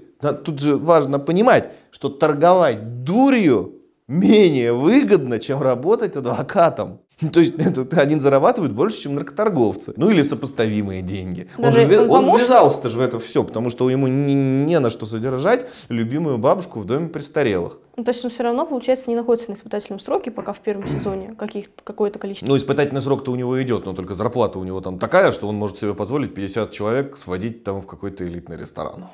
тут 0.43 0.59
же 0.59 0.75
важно 0.75 1.17
понимать, 1.17 1.69
что 1.91 2.09
торговать 2.09 3.05
дурью 3.05 3.75
менее 4.07 4.73
выгодно, 4.73 5.39
чем 5.39 5.61
работать 5.61 6.17
адвокатом. 6.17 6.99
То 7.29 7.39
есть 7.39 7.53
это, 7.57 8.01
они 8.01 8.19
зарабатывают 8.19 8.73
больше, 8.73 9.01
чем 9.01 9.15
наркоторговцы. 9.15 9.93
Ну 9.95 10.09
или 10.09 10.23
сопоставимые 10.23 11.01
деньги. 11.01 11.47
Даже 11.57 11.83
он 11.83 11.89
же 11.89 11.99
он, 12.01 12.29
он 12.29 12.39
ввязался-то 12.39 12.89
же 12.89 12.97
в 12.97 13.01
это 13.01 13.19
все, 13.19 13.43
потому 13.43 13.69
что 13.69 13.89
ему 13.89 14.07
не, 14.07 14.33
не 14.33 14.79
на 14.79 14.89
что 14.89 15.05
содержать 15.05 15.67
любимую 15.89 16.37
бабушку 16.37 16.79
в 16.79 16.85
доме 16.85 17.09
престарелых. 17.09 17.77
Ну, 17.97 18.03
то 18.03 18.11
есть 18.11 18.23
он 18.23 18.31
все 18.31 18.43
равно, 18.43 18.65
получается, 18.65 19.09
не 19.09 19.15
находится 19.15 19.51
на 19.51 19.55
испытательном 19.55 19.99
сроке, 19.99 20.31
пока 20.31 20.53
в 20.53 20.59
первом 20.59 20.89
сезоне 20.89 21.35
каких 21.37 21.69
какое-то 21.83 22.19
количество. 22.19 22.47
Ну, 22.47 22.57
испытательный 22.57 23.01
срок-то 23.01 23.31
у 23.31 23.35
него 23.35 23.61
идет, 23.61 23.85
но 23.85 23.93
только 23.93 24.13
зарплата 24.13 24.59
у 24.59 24.63
него 24.63 24.81
там 24.81 24.97
такая, 24.97 25.31
что 25.31 25.47
он 25.47 25.55
может 25.55 25.77
себе 25.77 25.93
позволить 25.93 26.33
50 26.33 26.71
человек 26.71 27.17
сводить 27.17 27.63
там 27.63 27.81
в 27.81 27.87
какой-то 27.87 28.25
элитный 28.25 28.57
ресторан. 28.57 29.05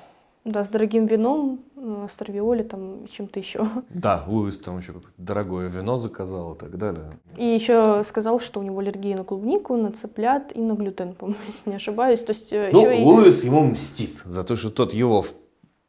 Да, 0.47 0.63
с 0.63 0.69
дорогим 0.69 1.07
вином, 1.07 1.59
э, 1.75 2.07
с 2.09 2.15
травиоли, 2.15 2.63
там, 2.63 3.05
чем-то 3.09 3.37
еще. 3.37 3.67
Да, 3.89 4.23
Луис 4.27 4.57
там 4.59 4.77
еще 4.77 4.93
дорогое 5.17 5.67
вино 5.67 5.97
заказал 5.97 6.53
и 6.53 6.57
так 6.57 6.77
далее. 6.77 7.11
И 7.35 7.43
еще 7.43 8.01
сказал, 8.05 8.39
что 8.39 8.61
у 8.61 8.63
него 8.63 8.79
аллергия 8.79 9.17
на 9.17 9.25
клубнику, 9.25 9.75
на 9.75 9.91
цыплят 9.91 10.55
и 10.55 10.61
на 10.61 10.73
глютен, 10.73 11.15
по-моему, 11.15 11.41
если 11.47 11.69
не 11.69 11.75
ошибаюсь. 11.75 12.23
То 12.23 12.31
есть, 12.31 12.53
э, 12.53 12.69
ну, 12.71 12.79
Луис 13.03 13.43
и... 13.43 13.47
ему 13.47 13.65
мстит 13.65 14.19
за 14.23 14.45
то, 14.45 14.55
что 14.55 14.69
тот 14.69 14.93
его 14.93 15.25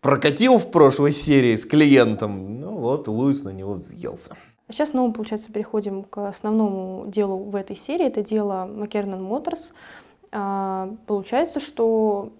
прокатил 0.00 0.58
в 0.58 0.72
прошлой 0.72 1.12
серии 1.12 1.54
с 1.54 1.64
клиентом. 1.64 2.60
Ну 2.60 2.78
вот, 2.78 3.06
Луис 3.06 3.44
на 3.44 3.50
него 3.50 3.74
взъелся. 3.74 4.36
А 4.66 4.72
сейчас 4.72 4.90
снова, 4.90 5.12
получается, 5.12 5.52
переходим 5.52 6.02
к 6.02 6.28
основному 6.28 7.06
делу 7.06 7.44
в 7.44 7.54
этой 7.54 7.76
серии. 7.76 8.06
Это 8.06 8.24
дело 8.24 8.68
Макернан 8.68 9.22
Моторс. 9.22 9.72
А, 10.32 10.90
получается, 11.06 11.60
что 11.60 12.32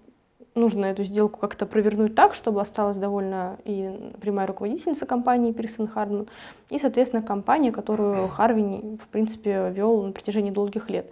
нужно 0.55 0.85
эту 0.85 1.03
сделку 1.03 1.39
как-то 1.39 1.65
провернуть 1.65 2.15
так, 2.15 2.33
чтобы 2.33 2.61
осталась 2.61 2.97
довольна 2.97 3.57
и 3.65 4.11
прямая 4.19 4.47
руководительница 4.47 5.05
компании 5.05 5.51
Пирсон 5.51 5.87
Хардман, 5.87 6.27
и, 6.69 6.79
соответственно, 6.79 7.23
компания, 7.23 7.71
которую 7.71 8.27
Харви, 8.27 8.97
в 9.01 9.07
принципе, 9.07 9.69
вел 9.69 10.03
на 10.03 10.11
протяжении 10.11 10.51
долгих 10.51 10.89
лет. 10.89 11.09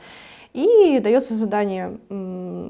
И 0.54 1.00
дается 1.00 1.36
задание 1.36 2.00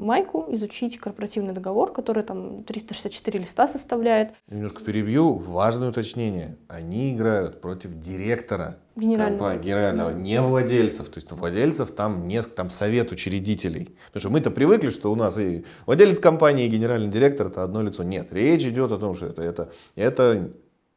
Майку 0.08 0.46
изучить 0.50 0.98
корпоративный 0.98 1.54
договор, 1.54 1.92
который 1.92 2.24
там 2.24 2.64
364 2.64 3.40
листа 3.40 3.68
составляет. 3.68 4.32
Немножко 4.50 4.84
перебью. 4.84 5.34
Важное 5.34 5.90
уточнение. 5.90 6.58
Они 6.68 7.14
играют 7.14 7.60
против 7.62 8.00
директора 8.00 8.78
генерального, 8.96 9.40
компании, 9.40 9.64
генерального 9.64 10.12
да. 10.12 10.18
не 10.18 10.42
владельцев. 10.42 11.10
То 11.10 11.18
есть 11.18 11.32
владельцев 11.32 11.92
там 11.92 12.28
несколько, 12.28 12.56
там 12.56 12.70
совет 12.70 13.12
учредителей. 13.12 13.96
Потому 14.08 14.22
что 14.22 14.30
мы-то 14.30 14.52
привыкли, 14.52 14.90
что 14.90 15.12
у 15.12 15.16
нас 15.16 15.38
и 15.38 15.66
владелец 15.86 16.20
компании, 16.20 16.66
и 16.66 16.70
генеральный 16.70 17.10
директор 17.10 17.48
это 17.48 17.64
одно 17.64 17.82
лицо. 17.82 18.04
Нет, 18.04 18.32
речь 18.32 18.64
идет 18.64 18.92
о 18.92 18.98
том, 18.98 19.16
что 19.16 19.26
это, 19.26 19.42
это, 19.42 19.72
это 19.96 20.52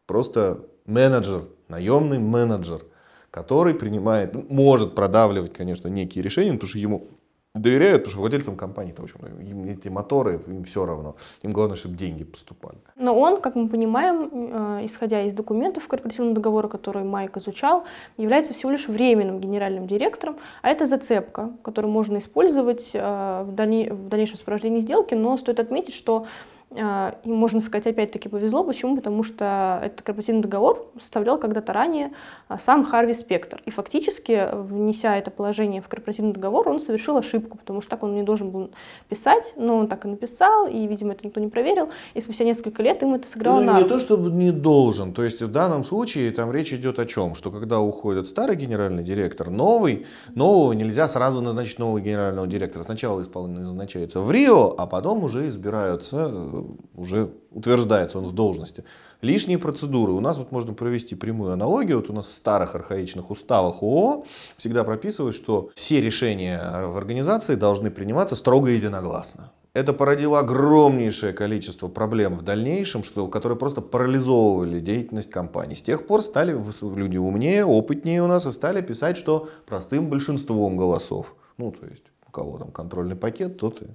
просто 0.06 0.66
менеджер, 0.86 1.48
наемный 1.68 2.18
менеджер 2.18 2.82
который 3.30 3.74
принимает, 3.74 4.34
ну, 4.34 4.44
может 4.48 4.94
продавливать, 4.94 5.52
конечно, 5.52 5.88
некие 5.88 6.22
решения, 6.22 6.52
потому 6.52 6.68
что 6.68 6.78
ему 6.78 7.08
доверяют, 7.54 8.02
потому 8.04 8.10
что 8.12 8.20
владельцам 8.20 8.56
компании, 8.56 8.94
в 8.96 9.02
общем, 9.02 9.18
им 9.40 9.64
эти 9.64 9.88
моторы, 9.88 10.40
им 10.46 10.62
все 10.64 10.86
равно. 10.86 11.16
Им 11.42 11.52
главное, 11.52 11.76
чтобы 11.76 11.96
деньги 11.96 12.22
поступали. 12.24 12.78
Но 12.96 13.18
он, 13.18 13.40
как 13.40 13.56
мы 13.56 13.68
понимаем, 13.68 14.30
э, 14.32 14.86
исходя 14.86 15.22
из 15.22 15.34
документов 15.34 15.88
корпоративного 15.88 16.34
договора, 16.34 16.68
который 16.68 17.02
Майк 17.02 17.36
изучал, 17.38 17.84
является 18.16 18.54
всего 18.54 18.70
лишь 18.70 18.86
временным 18.86 19.40
генеральным 19.40 19.88
директором, 19.88 20.36
а 20.62 20.68
это 20.68 20.86
зацепка, 20.86 21.50
которую 21.62 21.90
можно 21.90 22.18
использовать 22.18 22.90
э, 22.94 23.42
в 23.44 23.52
дальнейшем 23.52 24.36
сопровождении 24.36 24.80
сделки, 24.80 25.14
но 25.14 25.36
стоит 25.36 25.58
отметить, 25.58 25.94
что 25.94 26.26
и 26.72 27.28
можно 27.28 27.60
сказать, 27.60 27.86
опять-таки 27.88 28.28
повезло. 28.28 28.62
Почему? 28.62 28.94
Потому 28.94 29.24
что 29.24 29.80
этот 29.82 30.02
корпоративный 30.02 30.42
договор 30.42 30.86
составлял 31.00 31.36
когда-то 31.36 31.72
ранее 31.72 32.12
а, 32.46 32.58
сам 32.58 32.84
Харви 32.84 33.14
Спектр. 33.14 33.60
И 33.66 33.70
фактически, 33.70 34.48
внеся 34.52 35.16
это 35.16 35.32
положение 35.32 35.82
в 35.82 35.88
корпоративный 35.88 36.32
договор, 36.32 36.68
он 36.68 36.78
совершил 36.78 37.16
ошибку, 37.16 37.58
потому 37.58 37.80
что 37.80 37.90
так 37.90 38.04
он 38.04 38.14
не 38.14 38.22
должен 38.22 38.50
был 38.50 38.70
писать, 39.08 39.52
но 39.56 39.78
он 39.78 39.88
так 39.88 40.04
и 40.04 40.08
написал, 40.08 40.68
и, 40.68 40.86
видимо, 40.86 41.12
это 41.12 41.26
никто 41.26 41.40
не 41.40 41.48
проверил. 41.48 41.88
И 42.14 42.20
спустя 42.20 42.44
несколько 42.44 42.84
лет 42.84 43.02
им 43.02 43.14
это 43.14 43.26
сыграло 43.26 43.60
ну, 43.60 43.72
на 43.72 43.80
Не 43.80 43.88
то, 43.88 43.98
чтобы 43.98 44.30
не 44.30 44.52
должен. 44.52 45.12
То 45.12 45.24
есть 45.24 45.42
в 45.42 45.50
данном 45.50 45.82
случае 45.82 46.30
там 46.30 46.52
речь 46.52 46.72
идет 46.72 47.00
о 47.00 47.06
чем? 47.06 47.34
Что 47.34 47.50
когда 47.50 47.80
уходит 47.80 48.28
старый 48.28 48.54
генеральный 48.54 49.02
директор, 49.02 49.50
новый, 49.50 50.06
нового 50.36 50.72
нельзя 50.74 51.08
сразу 51.08 51.40
назначить 51.40 51.80
нового 51.80 52.00
генерального 52.00 52.46
директора. 52.46 52.84
Сначала 52.84 53.20
назначается 53.48 54.20
в 54.20 54.30
Рио, 54.30 54.74
а 54.78 54.86
потом 54.86 55.24
уже 55.24 55.48
избираются 55.48 56.30
э, 56.32 56.59
уже 56.94 57.32
утверждается 57.50 58.18
он 58.18 58.24
в 58.24 58.32
должности. 58.32 58.84
Лишние 59.22 59.58
процедуры. 59.58 60.12
У 60.12 60.20
нас 60.20 60.38
вот 60.38 60.52
можно 60.52 60.72
провести 60.72 61.14
прямую 61.14 61.52
аналогию. 61.52 61.98
Вот 61.98 62.10
у 62.10 62.12
нас 62.12 62.26
в 62.26 62.32
старых 62.32 62.74
архаичных 62.74 63.30
уставах 63.30 63.82
ООО 63.82 64.24
всегда 64.56 64.84
прописывают, 64.84 65.36
что 65.36 65.70
все 65.74 66.00
решения 66.00 66.60
в 66.86 66.96
организации 66.96 67.54
должны 67.54 67.90
приниматься 67.90 68.36
строго 68.36 68.70
единогласно. 68.70 69.52
Это 69.72 69.92
породило 69.92 70.40
огромнейшее 70.40 71.32
количество 71.32 71.86
проблем 71.86 72.36
в 72.36 72.42
дальнейшем, 72.42 73.04
что, 73.04 73.28
которые 73.28 73.56
просто 73.56 73.80
парализовывали 73.80 74.80
деятельность 74.80 75.30
компании. 75.30 75.76
С 75.76 75.82
тех 75.82 76.08
пор 76.08 76.22
стали 76.22 76.56
люди 76.96 77.18
умнее, 77.18 77.64
опытнее 77.64 78.22
у 78.22 78.26
нас 78.26 78.46
и 78.46 78.52
стали 78.52 78.80
писать, 78.80 79.16
что 79.16 79.48
простым 79.66 80.08
большинством 80.08 80.76
голосов. 80.76 81.36
Ну, 81.56 81.70
то 81.70 81.86
есть 81.86 82.02
у 82.26 82.32
кого 82.32 82.58
там 82.58 82.72
контрольный 82.72 83.14
пакет, 83.14 83.58
тот 83.58 83.80
и 83.82 83.86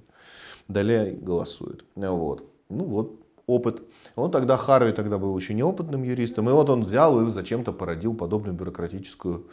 далее 0.68 1.12
голосует. 1.12 1.84
Вот. 1.94 2.44
Ну 2.68 2.84
вот, 2.84 3.20
опыт. 3.46 3.82
Он 4.14 4.30
тогда, 4.30 4.56
Харви 4.56 4.92
тогда 4.92 5.18
был 5.18 5.36
еще 5.38 5.54
неопытным 5.54 6.02
юристом, 6.02 6.48
и 6.48 6.52
вот 6.52 6.70
он 6.70 6.82
взял 6.82 7.20
и 7.26 7.30
зачем-то 7.30 7.72
породил 7.72 8.14
подобную 8.14 8.54
бюрократическую 8.54 9.46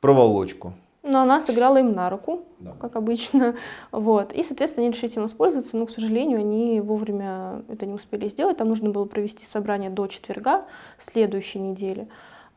проволочку. 0.00 0.74
Но 1.02 1.22
она 1.22 1.40
сыграла 1.40 1.78
им 1.78 1.92
на 1.92 2.10
руку, 2.10 2.44
да. 2.58 2.74
как 2.78 2.96
обычно. 2.96 3.54
Вот. 3.92 4.32
И, 4.32 4.42
соответственно, 4.42 4.86
они 4.86 4.94
решили 4.94 5.12
этим 5.12 5.22
воспользоваться, 5.22 5.76
но, 5.76 5.86
к 5.86 5.90
сожалению, 5.90 6.40
они 6.40 6.80
вовремя 6.80 7.62
это 7.68 7.86
не 7.86 7.94
успели 7.94 8.28
сделать. 8.28 8.58
Там 8.58 8.68
нужно 8.68 8.90
было 8.90 9.04
провести 9.04 9.46
собрание 9.46 9.90
до 9.90 10.06
четверга 10.08 10.64
следующей 10.98 11.60
недели. 11.60 12.08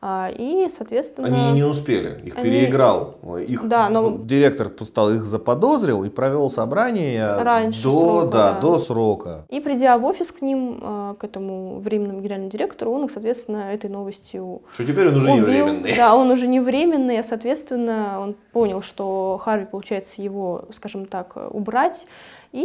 А, 0.04 0.32
и, 0.36 0.68
соответственно... 0.76 1.28
Они 1.28 1.52
не 1.52 1.62
успели, 1.62 2.20
их 2.24 2.36
они... 2.36 2.44
переиграл. 2.44 3.18
Их 3.46 3.68
да, 3.68 3.88
но... 3.88 4.18
Директор 4.18 4.72
стал 4.80 5.12
их 5.12 5.24
заподозрил 5.26 6.02
и 6.02 6.08
провел 6.08 6.50
собрание 6.50 7.36
Раньше 7.36 7.84
до, 7.84 7.90
срока, 7.90 8.26
да, 8.26 8.52
да. 8.54 8.60
до 8.60 8.78
срока. 8.80 9.44
И 9.48 9.60
придя 9.60 9.96
в 9.98 10.04
офис 10.04 10.32
к 10.32 10.42
ним, 10.42 10.80
а, 10.82 11.14
к 11.14 11.22
этому 11.22 11.78
временному 11.78 12.18
генеральному 12.18 12.50
директору, 12.50 12.90
он 12.90 13.04
их, 13.04 13.12
соответственно, 13.12 13.72
этой 13.72 13.88
новостью 13.90 14.62
Что 14.72 14.84
теперь 14.84 15.06
он 15.06 15.18
уже 15.18 15.30
убил. 15.30 15.36
не 15.36 15.40
временный. 15.42 15.94
Да, 15.96 16.16
он 16.16 16.32
уже 16.32 16.48
не 16.48 16.58
временный, 16.58 17.20
а, 17.20 17.22
соответственно, 17.22 18.18
он 18.20 18.34
понял, 18.50 18.82
что 18.82 19.40
Харви, 19.40 19.66
получается, 19.66 20.20
его, 20.20 20.64
скажем 20.72 21.06
так, 21.06 21.36
убрать, 21.52 22.06
и 22.52 22.64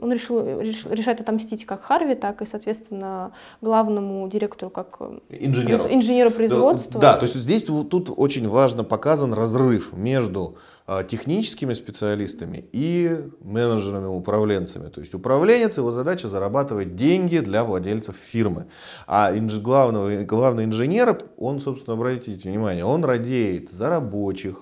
он 0.00 0.12
решил, 0.12 0.60
решил 0.60 0.90
решать 0.90 1.20
отомстить 1.20 1.64
как 1.64 1.82
Харви, 1.82 2.14
так 2.14 2.42
и, 2.42 2.46
соответственно, 2.46 3.32
главному 3.60 4.28
директору 4.28 4.70
как 4.70 5.00
инженеру, 5.30 5.84
инженеру 5.88 6.30
производства. 6.30 7.00
Да, 7.00 7.16
то 7.16 7.26
есть 7.26 7.36
здесь 7.36 7.62
тут 7.62 8.10
очень 8.14 8.48
важно 8.48 8.82
показан 8.82 9.32
разрыв 9.32 9.92
между 9.92 10.58
а, 10.86 11.02
техническими 11.02 11.72
специалистами 11.72 12.68
и 12.72 13.30
менеджерами, 13.40 14.06
управленцами. 14.06 14.90
То 14.90 15.00
есть 15.00 15.14
управленец, 15.14 15.78
его 15.78 15.90
задача 15.90 16.28
зарабатывать 16.28 16.94
деньги 16.94 17.38
для 17.38 17.64
владельцев 17.64 18.16
фирмы. 18.16 18.66
А 19.06 19.34
инж, 19.34 19.54
главного, 19.54 20.24
главный 20.24 20.64
инженер, 20.64 21.18
он, 21.38 21.60
собственно, 21.60 21.94
обратите 21.94 22.50
внимание, 22.50 22.84
он 22.84 23.02
радеет 23.02 23.70
за 23.70 23.88
рабочих, 23.88 24.56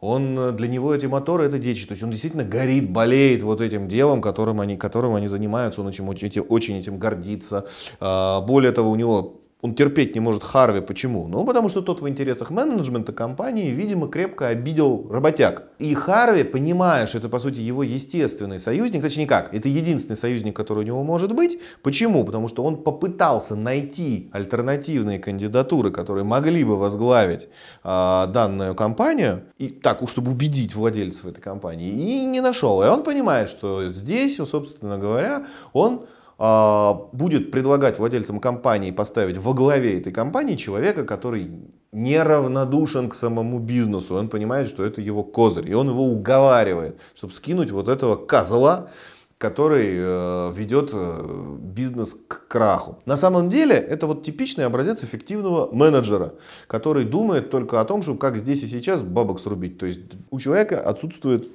он, 0.00 0.38
э, 0.38 0.52
для 0.52 0.68
него 0.68 0.94
эти 0.94 1.06
моторы 1.06 1.44
это 1.44 1.58
дичь. 1.58 1.86
То 1.86 1.92
есть 1.92 2.02
он 2.02 2.10
действительно 2.10 2.44
горит, 2.44 2.90
болеет 2.90 3.42
вот 3.42 3.60
этим 3.60 3.88
делом, 3.88 4.20
которым 4.20 4.60
они, 4.60 4.76
которым 4.76 5.14
они 5.14 5.28
занимаются. 5.28 5.80
Он 5.80 5.88
очень, 5.88 6.06
очень 6.40 6.76
этим 6.76 6.98
гордится. 6.98 7.66
А, 8.00 8.40
более 8.40 8.72
того, 8.72 8.90
у 8.90 8.96
него 8.96 9.39
он 9.62 9.74
терпеть 9.74 10.14
не 10.14 10.20
может 10.20 10.42
Харви. 10.42 10.80
Почему? 10.80 11.28
Ну, 11.28 11.44
потому 11.44 11.68
что 11.68 11.82
тот 11.82 12.00
в 12.00 12.08
интересах 12.08 12.50
менеджмента 12.50 13.12
компании, 13.12 13.70
видимо, 13.70 14.08
крепко 14.08 14.48
обидел 14.48 15.06
работяг. 15.10 15.64
И 15.78 15.94
Харви, 15.94 16.44
понимая, 16.44 17.06
что 17.06 17.18
это, 17.18 17.28
по 17.28 17.38
сути, 17.38 17.60
его 17.60 17.82
естественный 17.82 18.58
союзник, 18.58 19.02
точнее 19.02 19.26
как, 19.26 19.54
это 19.54 19.68
единственный 19.68 20.16
союзник, 20.16 20.56
который 20.56 20.80
у 20.80 20.86
него 20.86 21.04
может 21.04 21.34
быть. 21.34 21.58
Почему? 21.82 22.24
Потому 22.24 22.48
что 22.48 22.62
он 22.64 22.82
попытался 22.82 23.54
найти 23.54 24.30
альтернативные 24.32 25.18
кандидатуры, 25.18 25.90
которые 25.90 26.24
могли 26.24 26.64
бы 26.64 26.76
возглавить 26.78 27.48
э, 27.84 28.26
данную 28.28 28.74
компанию, 28.74 29.42
и 29.58 29.68
так, 29.68 30.00
чтобы 30.08 30.30
убедить 30.30 30.74
владельцев 30.74 31.26
этой 31.26 31.40
компании, 31.40 31.90
и 31.90 32.24
не 32.24 32.40
нашел. 32.40 32.82
И 32.82 32.86
он 32.86 33.02
понимает, 33.02 33.50
что 33.50 33.88
здесь, 33.88 34.36
собственно 34.36 34.98
говоря, 34.98 35.46
он 35.72 36.06
будет 36.40 37.50
предлагать 37.50 37.98
владельцам 37.98 38.40
компании 38.40 38.92
поставить 38.92 39.36
во 39.36 39.52
главе 39.52 39.98
этой 39.98 40.10
компании 40.10 40.56
человека, 40.56 41.04
который 41.04 41.50
неравнодушен 41.92 43.10
к 43.10 43.14
самому 43.14 43.58
бизнесу. 43.58 44.14
Он 44.14 44.28
понимает, 44.28 44.68
что 44.68 44.82
это 44.82 45.02
его 45.02 45.22
козырь. 45.22 45.70
И 45.70 45.74
он 45.74 45.90
его 45.90 46.04
уговаривает, 46.04 46.98
чтобы 47.14 47.34
скинуть 47.34 47.70
вот 47.70 47.88
этого 47.88 48.16
козла, 48.16 48.88
который 49.36 49.96
э, 49.96 50.52
ведет 50.54 50.90
э, 50.92 51.56
бизнес 51.60 52.14
к 52.28 52.46
краху. 52.46 52.98
На 53.06 53.16
самом 53.16 53.48
деле 53.48 53.74
это 53.74 54.06
вот 54.06 54.22
типичный 54.22 54.66
образец 54.66 55.02
эффективного 55.02 55.74
менеджера, 55.74 56.34
который 56.66 57.04
думает 57.04 57.50
только 57.50 57.80
о 57.80 57.84
том, 57.84 58.02
что 58.02 58.14
как 58.14 58.36
здесь 58.36 58.62
и 58.62 58.66
сейчас 58.66 59.02
бабок 59.02 59.40
срубить. 59.40 59.78
То 59.78 59.86
есть 59.86 60.00
у 60.30 60.38
человека 60.38 60.80
отсутствует 60.80 61.50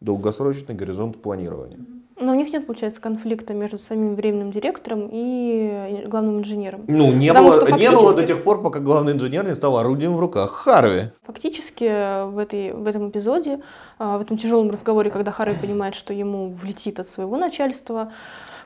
долгосрочный 0.00 0.74
горизонт 0.74 1.22
планирования. 1.22 1.78
Но 2.22 2.32
у 2.32 2.34
них 2.34 2.52
нет, 2.52 2.66
получается, 2.66 3.00
конфликта 3.00 3.52
между 3.52 3.78
самим 3.78 4.14
временным 4.14 4.52
директором 4.52 5.08
и 5.10 6.04
главным 6.06 6.38
инженером. 6.40 6.84
Ну, 6.86 7.12
не, 7.12 7.32
было, 7.32 7.58
фактически... 7.60 7.82
не 7.82 7.90
было 7.90 8.14
до 8.14 8.26
тех 8.26 8.44
пор, 8.44 8.62
пока 8.62 8.78
главный 8.78 9.12
инженер 9.12 9.44
не 9.44 9.54
стал 9.54 9.76
орудием 9.76 10.14
в 10.14 10.20
руках 10.20 10.50
Харви. 10.52 11.10
Фактически 11.26 11.84
в, 12.30 12.38
этой, 12.38 12.72
в 12.72 12.86
этом 12.86 13.10
эпизоде, 13.10 13.60
а, 13.98 14.18
в 14.18 14.22
этом 14.22 14.38
тяжелом 14.38 14.70
разговоре, 14.70 15.10
когда 15.10 15.32
Харви 15.32 15.56
понимает, 15.56 15.94
что 15.94 16.12
ему 16.12 16.50
влетит 16.50 17.00
от 17.00 17.08
своего 17.08 17.36
начальства, 17.36 18.12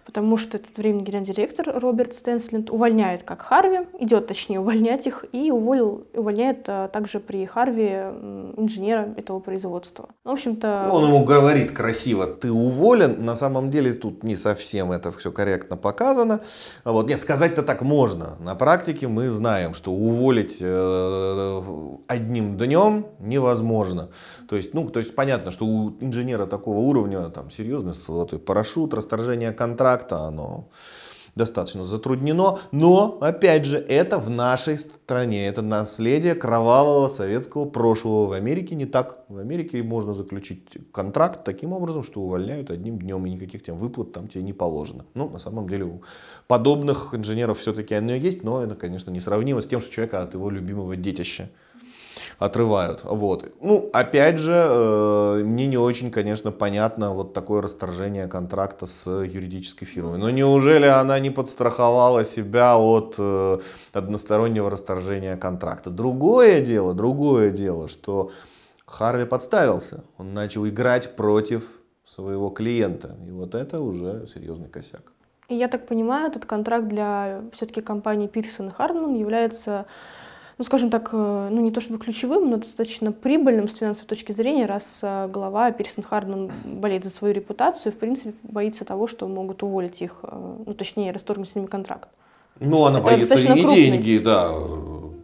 потому 0.07 0.37
что 0.37 0.57
этот 0.57 0.77
временный 0.77 1.03
генеральный 1.03 1.27
директор 1.27 1.79
Роберт 1.79 2.15
Стэнсленд 2.15 2.71
увольняет 2.71 3.25
как 3.25 3.43
Харви, 3.43 3.81
идет 3.99 4.29
точнее 4.29 4.61
увольнять 4.61 5.07
их, 5.07 5.25
и 5.33 5.51
уволил, 5.51 6.07
увольняет 6.15 6.65
а, 6.69 6.89
также 6.89 7.19
при 7.19 7.45
Харви 7.45 7.89
инженера 8.57 9.13
этого 9.17 9.41
производства. 9.41 10.09
Ну, 10.25 10.31
в 10.31 10.35
общем-то... 10.35 10.89
Он 10.93 11.05
ему 11.05 11.25
говорит 11.25 11.73
красиво, 11.73 12.27
ты 12.27 12.53
уволен, 12.53 13.25
на 13.25 13.37
самом 13.37 13.71
деле 13.71 13.93
тут 13.93 14.23
не 14.23 14.37
совсем 14.37 14.93
это 14.93 15.11
все 15.11 15.33
корректно 15.33 15.77
показано. 15.77 16.41
Вот. 16.85 17.09
Нет, 17.09 17.21
сказать-то 17.21 17.63
так 17.63 17.83
можно. 17.83 18.37
На 18.41 18.55
практике 18.55 19.09
мы 19.09 19.29
знаем, 19.31 19.75
что 19.75 19.90
уволить 19.90 20.59
э, 20.61 21.62
одним 22.07 22.57
днем 22.57 23.07
невозможно. 23.19 24.09
То 24.49 24.57
есть, 24.57 24.73
ну, 24.73 24.88
то 24.88 25.01
есть 25.01 25.14
понятно, 25.14 25.51
что 25.51 25.64
у 25.64 25.97
инженера 26.01 26.47
такого 26.47 26.79
уровня, 26.79 27.29
там, 27.31 27.51
серьезный 27.51 27.92
золотой 27.92 28.38
парашют, 28.38 28.95
расторжение 28.95 29.53
контракта, 29.53 29.95
оно 30.12 30.68
достаточно 31.37 31.85
затруднено. 31.85 32.59
Но, 32.72 33.18
опять 33.20 33.66
же, 33.66 33.76
это 33.76 34.18
в 34.18 34.28
нашей 34.28 34.78
стране. 34.78 35.46
Это 35.46 35.62
наследие 35.62 36.35
кровавого 36.35 37.09
советского 37.09 37.66
прошлого. 37.66 38.26
В 38.26 38.32
Америке 38.32 38.74
не 38.74 38.87
так. 38.87 39.24
В 39.28 39.38
Америке 39.38 39.82
можно 39.82 40.14
заключить 40.14 40.62
контракт 40.92 41.44
таким 41.44 41.72
образом, 41.72 42.02
что 42.02 42.22
увольняют 42.22 42.70
одним 42.70 42.98
днем, 42.98 43.24
и 43.26 43.30
никаких 43.30 43.62
тем 43.62 43.76
выплат 43.76 44.12
там 44.12 44.28
тебе 44.28 44.42
не 44.42 44.54
положено. 44.54 45.04
Ну, 45.14 45.28
на 45.28 45.38
самом 45.38 45.68
деле, 45.68 45.85
у 45.85 46.02
подобных 46.48 47.14
инженеров 47.14 47.59
все-таки 47.59 47.94
оно 47.94 48.14
есть, 48.14 48.42
но 48.42 48.64
это, 48.64 48.74
конечно, 48.74 49.11
несравнимо 49.11 49.61
с 49.61 49.66
тем, 49.66 49.80
что 49.80 49.92
человека 49.92 50.22
от 50.22 50.35
его 50.35 50.50
любимого 50.50 50.96
детища 50.96 51.50
отрывают. 52.38 53.01
Вот. 53.05 53.51
Ну, 53.61 53.88
опять 53.92 54.38
же, 54.38 54.53
э, 54.53 55.42
мне 55.44 55.66
не 55.66 55.79
очень, 55.79 56.11
конечно, 56.11 56.53
понятно 56.53 57.11
вот 57.12 57.33
такое 57.33 57.62
расторжение 57.62 58.29
контракта 58.29 58.87
с 58.87 59.11
юридической 59.11 59.87
фирмой. 59.87 60.18
Но 60.18 60.31
неужели 60.31 60.87
она 60.87 61.18
не 61.18 61.31
подстраховала 61.31 62.25
себя 62.25 62.77
от 62.77 63.14
э, 63.18 63.59
одностороннего 63.92 64.70
расторжения 64.70 65.37
контракта? 65.37 65.90
Другое 65.90 66.61
дело, 66.61 66.94
другое 66.94 67.51
дело, 67.51 67.88
что 67.88 68.31
Харви 68.85 69.25
подставился. 69.25 70.05
Он 70.18 70.35
начал 70.35 70.66
играть 70.68 71.16
против 71.16 71.64
своего 72.05 72.51
клиента. 72.51 73.16
И 73.27 73.31
вот 73.31 73.55
это 73.55 73.81
уже 73.81 74.29
серьезный 74.33 74.68
косяк. 74.68 75.12
И 75.49 75.55
я 75.55 75.68
так 75.68 75.87
понимаю, 75.87 76.29
этот 76.29 76.44
контракт 76.44 76.88
для 76.88 77.42
все-таки 77.53 77.81
компании 77.81 78.27
Пирсон 78.27 78.68
и 78.68 78.72
Хардман 78.72 79.14
является 79.14 79.87
ну, 80.59 80.64
скажем 80.64 80.90
так, 80.90 81.11
э, 81.12 81.49
ну, 81.51 81.61
не 81.61 81.71
то 81.71 81.81
чтобы 81.81 81.99
ключевым, 81.99 82.51
но 82.51 82.57
достаточно 82.57 83.12
прибыльным 83.12 83.69
с 83.69 83.75
финансовой 83.75 84.09
точки 84.09 84.33
зрения, 84.33 84.66
раз 84.66 85.01
э, 85.03 85.29
глава 85.31 85.71
Пирсон 85.71 86.03
Хардман 86.03 86.51
болеет 86.64 87.05
за 87.05 87.11
свою 87.11 87.35
репутацию 87.35 87.92
в 87.92 87.97
принципе, 87.97 88.33
боится 88.42 88.85
того, 88.85 89.07
что 89.07 89.29
могут 89.29 89.62
уволить 89.62 90.01
их, 90.01 90.21
э, 90.23 90.57
ну, 90.66 90.75
точнее, 90.75 91.12
расторгнуть 91.12 91.51
с 91.51 91.55
ними 91.55 91.66
контракт. 91.66 92.09
Ну, 92.59 92.85
она 92.85 92.99
Это 92.99 93.07
боится 93.07 93.38
и 93.38 93.47
крупный. 93.47 93.75
деньги, 93.75 94.19
да, 94.19 94.51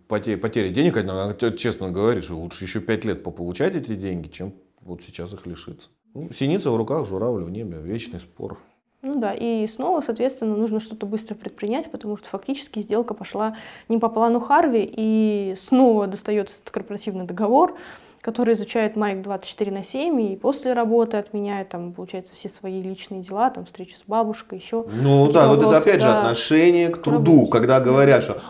потери, 0.07 0.37
потери 0.37 0.69
денег, 0.69 0.99
она 0.99 1.35
честно 1.57 1.91
говорит, 1.91 2.25
что 2.25 2.35
лучше 2.35 2.65
еще 2.65 2.81
пять 2.81 3.07
лет 3.07 3.23
пополучать 3.23 3.75
эти 3.75 3.95
деньги, 3.95 4.29
чем 4.29 4.53
вот 4.83 5.03
сейчас 5.03 5.33
их 5.33 5.47
лишиться. 5.47 5.89
Ну, 6.13 6.31
синица 6.31 6.71
в 6.71 6.77
руках, 6.77 7.07
журавль 7.07 7.45
в 7.45 7.51
небе, 7.51 7.79
вечный 7.79 8.21
спор. 8.21 8.59
Ну 9.03 9.19
да, 9.19 9.35
и 9.35 9.67
снова, 9.67 10.01
соответственно, 10.01 10.57
нужно 10.57 10.79
что-то 10.79 11.07
быстро 11.07 11.35
предпринять, 11.35 11.91
потому 11.91 12.17
что 12.17 12.29
фактически 12.29 12.79
сделка 12.79 13.15
пошла 13.15 13.57
не 13.89 13.99
по 13.99 14.09
плану 14.09 14.39
Харви, 14.39 14.89
и 14.97 15.57
снова 15.59 16.07
достается 16.07 16.57
этот 16.59 16.71
корпоративный 16.71 17.25
договор, 17.25 17.77
который 18.21 18.55
изучает 18.55 18.95
Майк 18.95 19.23
24 19.23 19.73
на 19.73 19.85
7, 19.85 20.21
и 20.21 20.37
после 20.37 20.73
работы 20.73 21.17
отменяет, 21.17 21.71
там, 21.71 21.93
получается, 21.93 22.37
все 22.37 22.49
свои 22.49 22.81
личные 22.81 23.23
дела, 23.23 23.51
там, 23.51 23.65
встречу 23.65 23.97
с 23.99 24.03
бабушкой, 24.07 24.61
еще. 24.61 24.85
Ну 24.89 25.33
да, 25.33 25.49
вот 25.49 25.59
это 25.59 25.79
опять 25.79 26.01
да, 26.01 26.13
же 26.13 26.19
отношение 26.19 26.89
к 26.89 27.03
труду, 27.03 27.49
когда 27.49 27.81
говорят, 27.81 28.23
что 28.23 28.41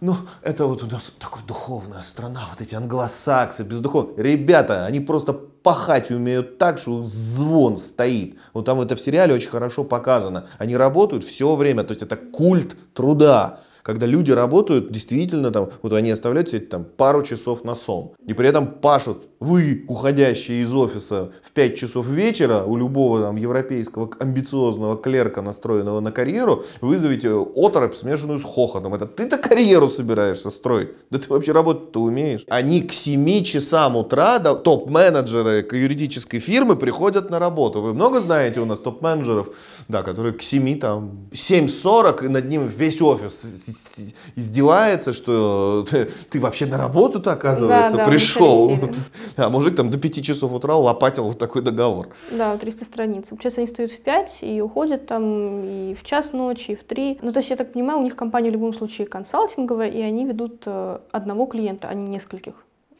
ну, 0.00 0.16
это 0.42 0.66
вот 0.66 0.84
у 0.84 0.86
нас 0.86 1.12
такая 1.18 1.44
духовная 1.44 2.02
страна, 2.02 2.46
вот 2.50 2.60
эти 2.60 2.76
англосаксы, 2.76 3.64
бездуховные. 3.64 4.32
Ребята, 4.32 4.86
они 4.86 5.00
просто 5.00 5.40
пахать 5.62 6.10
умеют 6.10 6.58
так, 6.58 6.78
что 6.78 7.04
звон 7.04 7.78
стоит. 7.78 8.36
Вот 8.52 8.64
там 8.64 8.80
это 8.80 8.96
в 8.96 9.00
сериале 9.00 9.34
очень 9.34 9.50
хорошо 9.50 9.84
показано. 9.84 10.48
Они 10.58 10.76
работают 10.76 11.24
все 11.24 11.54
время, 11.56 11.84
то 11.84 11.92
есть 11.92 12.02
это 12.02 12.16
культ 12.16 12.76
труда 12.94 13.60
когда 13.82 14.06
люди 14.06 14.30
работают, 14.30 14.92
действительно, 14.92 15.50
там, 15.50 15.70
вот 15.82 15.92
они 15.92 16.10
оставляют 16.10 16.50
себе 16.50 16.60
там 16.60 16.84
пару 16.84 17.22
часов 17.22 17.64
на 17.64 17.74
сон. 17.74 18.12
И 18.26 18.32
при 18.32 18.48
этом 18.48 18.66
пашут 18.66 19.28
вы, 19.40 19.84
уходящие 19.88 20.62
из 20.62 20.72
офиса 20.72 21.32
в 21.44 21.50
5 21.50 21.76
часов 21.76 22.06
вечера, 22.06 22.62
у 22.64 22.76
любого 22.76 23.20
там 23.20 23.36
европейского 23.36 24.10
амбициозного 24.20 24.96
клерка, 24.96 25.42
настроенного 25.42 26.00
на 26.00 26.12
карьеру, 26.12 26.64
вызовите 26.80 27.30
оторопь, 27.32 27.94
смешанную 27.94 28.38
с 28.38 28.44
хохотом. 28.44 28.94
Это 28.94 29.06
ты-то 29.06 29.38
карьеру 29.38 29.88
собираешься 29.88 30.50
строить? 30.50 30.90
Да 31.10 31.18
ты 31.18 31.28
вообще 31.28 31.52
работать-то 31.52 32.00
умеешь? 32.00 32.44
Они 32.48 32.82
к 32.82 32.92
7 32.92 33.42
часам 33.42 33.96
утра, 33.96 34.38
да, 34.38 34.54
топ-менеджеры 34.54 35.66
юридической 35.72 36.38
фирмы 36.38 36.76
приходят 36.76 37.30
на 37.30 37.38
работу. 37.38 37.80
Вы 37.80 37.94
много 37.94 38.20
знаете 38.20 38.60
у 38.60 38.64
нас 38.64 38.78
топ-менеджеров, 38.78 39.48
да, 39.88 40.02
которые 40.02 40.34
к 40.34 40.42
7, 40.42 40.78
там, 40.78 41.28
7.40, 41.32 42.26
и 42.26 42.28
над 42.28 42.48
ним 42.48 42.68
весь 42.68 43.02
офис 43.02 43.42
издевается, 44.36 45.12
что 45.12 45.86
ты, 45.88 46.08
ты 46.30 46.40
вообще 46.40 46.66
на 46.66 46.78
работу-то, 46.78 47.32
оказывается, 47.32 47.96
Да, 47.96 48.04
да, 48.04 48.10
пришел. 48.10 48.78
А 49.36 49.48
мужик 49.48 49.76
там 49.76 49.90
до 49.90 49.98
5 49.98 50.24
часов 50.24 50.52
утра 50.52 50.76
лопатил 50.76 51.24
вот 51.24 51.38
такой 51.38 51.62
договор. 51.62 52.08
Да, 52.30 52.56
300 52.56 52.84
страниц. 52.84 53.28
Получается, 53.28 53.60
они 53.60 53.66
встают 53.66 53.92
в 53.92 54.00
5 54.02 54.38
и 54.42 54.60
уходят 54.60 55.06
там 55.06 55.64
и 55.64 55.94
в 55.94 56.04
час 56.04 56.32
ночи, 56.32 56.72
и 56.72 56.76
в 56.76 56.84
3. 56.84 57.18
Ну, 57.22 57.32
то 57.32 57.38
есть, 57.38 57.50
я 57.50 57.56
так 57.56 57.72
понимаю, 57.72 57.98
у 58.00 58.02
них 58.02 58.16
компания 58.16 58.50
в 58.50 58.52
любом 58.52 58.74
случае 58.74 59.06
консалтинговая, 59.06 59.88
и 59.88 60.00
они 60.00 60.24
ведут 60.24 60.62
э, 60.66 60.98
одного 61.10 61.46
клиента, 61.46 61.88
а 61.88 61.94
не 61.94 62.08
нескольких. 62.08 62.54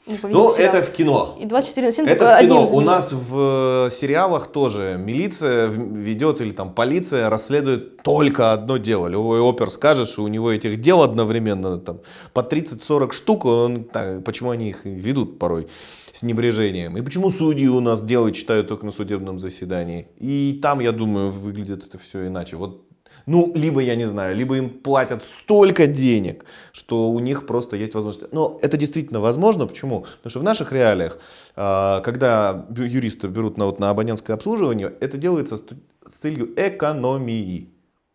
Ну, 0.06 0.52
это 0.52 0.82
в 0.82 0.90
кино. 0.90 1.38
И 1.40 1.46
24 1.46 1.86
на 1.86 1.92
7 1.92 2.06
Это 2.06 2.36
в 2.36 2.40
кино. 2.40 2.66
У 2.66 2.80
нас 2.80 3.12
в 3.12 3.86
э, 3.86 3.90
сериалах 3.90 4.48
тоже 4.48 4.96
милиция 4.98 5.68
ведет 5.68 6.40
или 6.40 6.50
там 6.50 6.74
полиция 6.74 7.30
расследует 7.30 8.02
только 8.02 8.52
одно 8.52 8.78
дело. 8.78 9.06
Любой 9.06 9.40
опер 9.40 9.70
скажет, 9.70 10.08
что 10.08 10.24
у 10.24 10.28
него 10.28 10.50
этих 10.50 10.80
дел 10.80 11.02
одновременно 11.02 11.78
там 11.78 12.00
по 12.32 12.40
30-40 12.40 13.12
штук, 13.12 13.44
он, 13.44 13.84
так, 13.84 14.24
почему 14.24 14.50
они 14.50 14.70
их 14.70 14.84
ведут 14.84 15.38
порой 15.38 15.68
с 16.12 16.24
небрежением. 16.24 16.96
И 16.96 17.02
почему 17.02 17.30
судьи 17.30 17.68
у 17.68 17.80
нас 17.80 18.02
дело 18.02 18.32
читают 18.32 18.66
только 18.68 18.84
на 18.84 18.92
судебном 18.92 19.38
заседании. 19.38 20.08
И 20.18 20.58
там, 20.60 20.80
я 20.80 20.90
думаю, 20.90 21.30
выглядит 21.30 21.86
это 21.86 21.98
все 21.98 22.26
иначе. 22.26 22.56
Вот 22.56 22.82
ну, 23.26 23.52
либо, 23.54 23.80
я 23.80 23.94
не 23.94 24.04
знаю, 24.04 24.36
либо 24.36 24.56
им 24.56 24.70
платят 24.70 25.24
столько 25.24 25.86
денег, 25.86 26.44
что 26.72 27.10
у 27.10 27.18
них 27.18 27.46
просто 27.46 27.76
есть 27.76 27.94
возможность. 27.94 28.32
Но 28.32 28.58
это 28.62 28.76
действительно 28.76 29.20
возможно. 29.20 29.66
Почему? 29.66 30.06
Потому 30.18 30.30
что 30.30 30.40
в 30.40 30.44
наших 30.44 30.72
реалиях, 30.72 31.18
а, 31.56 32.00
когда 32.00 32.66
юристы 32.76 33.28
берут 33.28 33.58
на, 33.58 33.66
вот, 33.66 33.78
на 33.78 33.90
абонентское 33.90 34.36
обслуживание, 34.36 34.92
это 35.00 35.18
делается 35.18 35.58
с 35.58 35.62
целью 36.18 36.52
экономии. 36.56 37.68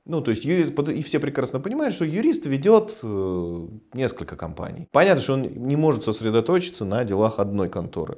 Ну, 0.05 0.21
то 0.21 0.31
есть, 0.31 0.45
и 0.45 1.03
все 1.03 1.19
прекрасно 1.19 1.59
понимают, 1.59 1.93
что 1.93 2.05
юрист 2.05 2.45
ведет 2.45 2.97
э, 3.03 3.67
несколько 3.93 4.37
компаний. 4.37 4.87
Понятно, 4.91 5.21
что 5.21 5.33
он 5.33 5.41
не 5.41 5.75
может 5.75 6.05
сосредоточиться 6.05 6.85
на 6.85 7.03
делах 7.03 7.39
одной 7.39 7.67
конторы. 7.67 8.17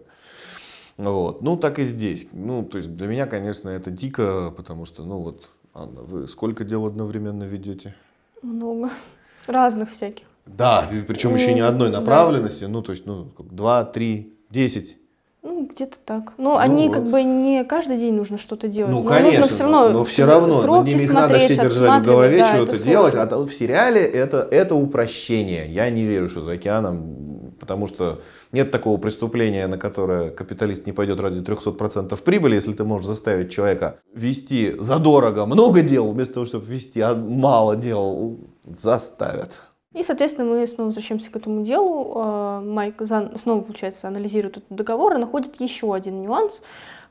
Вот. 0.97 1.41
Ну, 1.41 1.57
так 1.57 1.79
и 1.79 1.85
здесь. 1.85 2.27
Ну, 2.31 2.63
то 2.63 2.77
есть, 2.77 2.95
для 2.95 3.07
меня, 3.07 3.25
конечно, 3.25 3.69
это 3.69 3.89
дико, 3.89 4.53
потому 4.55 4.85
что, 4.85 5.03
ну, 5.03 5.17
вот, 5.17 5.49
Анна, 5.79 6.01
вы 6.01 6.27
сколько 6.27 6.65
дел 6.65 6.85
одновременно 6.85 7.43
ведете? 7.43 7.95
Много. 8.41 8.89
Разных 9.47 9.91
всяких. 9.91 10.25
Да, 10.45 10.89
причем 11.07 11.35
еще 11.35 11.53
не 11.53 11.61
Ну, 11.61 11.67
одной 11.67 11.89
да. 11.89 12.01
направленности, 12.01 12.65
ну, 12.65 12.81
то 12.81 12.91
есть, 12.91 13.05
ну, 13.05 13.27
два, 13.37 13.85
три, 13.85 14.33
десять. 14.49 14.97
Ну, 15.41 15.69
где-то 15.73 15.97
так. 16.03 16.33
Но 16.37 16.57
они 16.57 16.87
вот. 16.89 16.95
как 16.95 17.03
бы 17.09 17.23
не 17.23 17.63
каждый 17.63 17.97
день 17.97 18.13
нужно 18.13 18.37
что-то 18.37 18.67
делать. 18.67 18.91
Ну, 18.91 19.03
Но 19.03 19.07
конечно, 19.09 19.43
все 19.43 19.63
равно, 19.63 19.89
но 19.89 20.03
все 20.03 20.25
равно, 20.25 20.63
над 20.63 20.87
ними 20.87 21.03
их 21.03 21.13
надо 21.13 21.39
все 21.39 21.55
держать 21.55 22.01
в 22.01 22.05
голове, 22.05 22.39
да, 22.39 22.45
что-то 22.45 22.75
это 22.75 22.83
делать. 22.83 23.15
А 23.15 23.25
в 23.37 23.51
сериале 23.51 24.01
это, 24.01 24.45
это 24.51 24.75
упрощение. 24.75 25.71
Я 25.71 25.89
не 25.89 26.03
верю, 26.03 26.27
что 26.27 26.41
за 26.41 26.53
океаном, 26.53 27.28
потому 27.59 27.87
что 27.87 28.21
нет 28.51 28.71
такого 28.71 28.97
преступления, 28.97 29.67
на 29.67 29.77
которое 29.77 30.31
капиталист 30.31 30.85
не 30.85 30.93
пойдет 30.93 31.19
ради 31.19 31.39
300% 31.39 32.21
прибыли, 32.23 32.55
если 32.55 32.73
ты 32.73 32.83
можешь 32.83 33.07
заставить 33.07 33.51
человека 33.51 33.99
вести 34.13 34.73
задорого 34.79 35.45
много 35.45 35.81
дел, 35.81 36.11
вместо 36.11 36.35
того, 36.35 36.45
чтобы 36.45 36.65
вести 36.65 37.03
мало 37.15 37.75
дел, 37.75 38.39
заставят. 38.65 39.61
И, 39.93 40.03
соответственно, 40.03 40.47
мы 40.47 40.67
снова 40.67 40.87
возвращаемся 40.87 41.31
к 41.31 41.35
этому 41.35 41.63
делу. 41.63 42.13
Э, 42.15 42.61
Майк 42.63 43.01
снова, 43.41 43.61
получается, 43.61 44.07
анализирует 44.07 44.57
этот 44.57 44.69
договор 44.69 45.15
и 45.15 45.17
находит 45.17 45.59
еще 45.59 45.95
один 45.95 46.21
нюанс, 46.21 46.61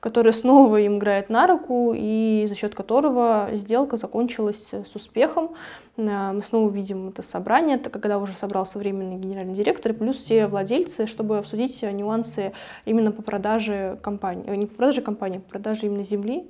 который 0.01 0.33
снова 0.33 0.77
им 0.81 0.99
играет 0.99 1.29
на 1.29 1.47
руку, 1.47 1.93
и 1.97 2.47
за 2.49 2.55
счет 2.55 2.75
которого 2.75 3.51
сделка 3.55 3.97
закончилась 3.97 4.69
с 4.73 4.95
успехом. 4.95 5.51
Э, 5.97 6.33
Мы 6.33 6.43
снова 6.43 6.71
видим 6.71 7.09
это 7.09 7.23
собрание, 7.23 7.79
как 7.79 7.93
когда 7.93 8.19
уже 8.19 8.33
собрался 8.35 8.79
временный 8.79 9.17
генеральный 9.17 9.55
директор, 9.55 9.93
и 9.93 9.95
плюс 9.95 10.17
все 10.17 10.47
владельцы, 10.47 11.07
чтобы 11.07 11.39
обсудить 11.39 11.83
нюансы 11.83 12.53
именно 12.85 13.11
по 13.13 13.23
продаже 13.23 13.99
компании. 14.03 14.45
э, 14.47 14.55
Не 14.55 14.67
по 14.67 14.75
продаже 14.77 15.01
компании, 15.03 15.39
а 15.39 15.41
по 15.41 15.51
продаже 15.51 15.87
именно 15.87 16.05
земли 16.05 16.47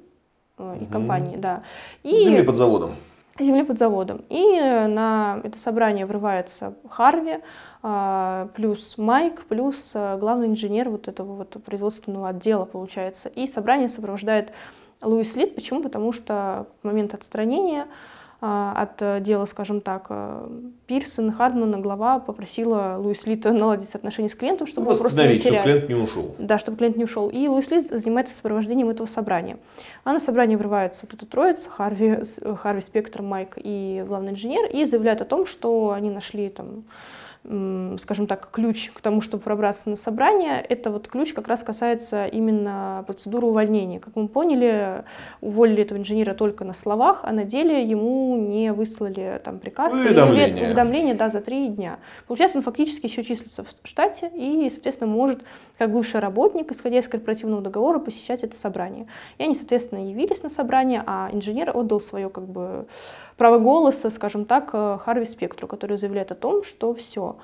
э, 0.59 0.79
и 0.83 0.85
компании, 0.85 1.37
да. 1.37 1.63
И 2.03 2.23
Земли 2.25 2.43
под 2.43 2.57
заводом. 2.57 2.91
Земли 3.45 3.63
под 3.65 3.79
заводом. 3.79 4.25
И 4.29 4.59
э, 4.59 4.87
на 4.87 5.41
это 5.45 5.59
собрание 5.59 6.07
врывается 6.07 6.75
Харви, 6.89 7.41
а, 7.83 8.49
плюс 8.55 8.99
Майк, 8.99 9.45
плюс 9.47 9.93
э, 9.95 10.17
главный 10.19 10.49
инженер 10.49 10.91
вот 10.91 11.09
этого 11.09 11.35
вот 11.35 11.57
производственного 11.65 12.31
отдела, 12.31 12.65
получается. 12.65 13.29
И 13.29 13.47
собрание 13.47 13.89
сопровождает 13.89 14.53
Луис 15.01 15.37
Лид. 15.37 15.55
Почему? 15.55 15.83
Потому 15.83 16.13
что 16.13 16.67
в 16.83 16.87
момент 16.87 17.15
отстранения 17.15 17.87
от 18.41 19.03
э, 19.03 19.21
дела, 19.21 19.47
скажем 19.47 19.81
так, 19.81 20.07
э, 20.11 20.49
Пирсон, 20.87 21.33
Хардман, 21.33 21.83
глава 21.83 22.21
попросила 22.21 22.97
Луис 22.97 23.27
Лита 23.27 23.53
наладить 23.53 23.93
отношения 23.97 24.29
с 24.29 24.35
клиентом, 24.35 24.69
чтобы 24.69 24.91
его 24.91 24.99
просто 24.99 25.27
не 25.27 25.39
чтобы 25.41 25.63
клиент 25.63 25.89
не 25.89 25.95
ушел. 25.97 26.37
Да, 26.39 26.59
чтобы 26.59 26.77
клиент 26.77 26.97
не 26.97 27.05
ушел. 27.05 27.31
И 27.31 27.49
Луис 27.49 27.69
Ли 27.71 27.81
занимается 27.81 28.35
сопровождением 28.35 28.91
этого 28.91 29.09
собрания. 29.09 29.59
А 30.05 30.13
на 30.13 30.21
собрание 30.21 30.57
врывается 30.57 31.01
вот 31.03 31.15
эта 31.15 31.27
троица, 31.27 31.69
Харви, 31.69 32.19
э, 32.41 32.55
Харви 32.55 32.81
Спектр, 32.81 33.23
Майк 33.23 33.55
и 33.57 34.05
главный 34.07 34.33
инженер, 34.33 34.67
и 34.67 34.85
заявляют 34.85 35.21
о 35.21 35.25
том, 35.25 35.45
что 35.45 35.91
они 35.91 36.09
нашли 36.09 36.49
там 36.49 36.85
скажем 37.99 38.27
так, 38.27 38.51
ключ 38.51 38.91
к 38.93 39.01
тому, 39.01 39.23
чтобы 39.23 39.43
пробраться 39.43 39.89
на 39.89 39.97
собрание, 39.97 40.61
это 40.61 40.91
вот 40.91 41.09
ключ 41.09 41.33
как 41.33 41.49
раз 41.49 41.63
касается 41.63 42.27
именно 42.27 43.05
процедуры 43.07 43.47
увольнения. 43.47 44.01
Как 44.01 44.17
мы 44.17 44.29
поняли, 44.29 45.05
уволили 45.41 45.83
этого 45.83 45.97
инженера 45.97 46.35
только 46.35 46.65
на 46.65 46.75
словах, 46.75 47.21
а 47.23 47.33
на 47.33 47.45
деле 47.45 47.83
ему 47.83 48.37
не 48.37 48.73
выслали 48.73 49.41
там 49.43 49.61
приказ 49.61 49.95
или 49.95 50.09
Уведомление. 50.09 50.67
уведомление 50.67 51.15
да, 51.15 51.31
за 51.31 51.41
три 51.41 51.69
дня. 51.69 51.99
Получается, 52.27 52.59
он 52.59 52.65
фактически 52.65 53.07
еще 53.07 53.25
числится 53.25 53.65
в 53.65 53.89
штате 53.89 54.31
и, 54.35 54.69
соответственно, 54.71 55.11
может, 55.11 55.43
как 55.79 55.91
бывший 55.91 56.21
работник, 56.21 56.71
исходя 56.71 56.99
из 56.99 57.09
корпоративного 57.09 57.63
договора, 57.63 57.99
посещать 57.99 58.43
это 58.43 58.57
собрание. 58.57 59.07
И 59.39 59.43
они, 59.45 59.55
соответственно, 59.55 60.07
явились 60.07 60.43
на 60.43 60.51
собрание, 60.51 61.03
а 61.07 61.31
инженер 61.33 61.75
отдал 61.75 62.01
свое 62.01 62.29
как 62.29 62.47
бы 62.47 62.87
право 63.39 63.59
голоса, 63.59 64.11
скажем 64.11 64.45
так, 64.45 64.71
э, 64.75 64.99
Харви 65.01 65.25
Спектру, 65.25 65.67
который 65.67 65.97
заявляет 65.97 66.33
о 66.33 66.35
том, 66.35 66.63
что 66.65 66.93
все, 66.95 67.37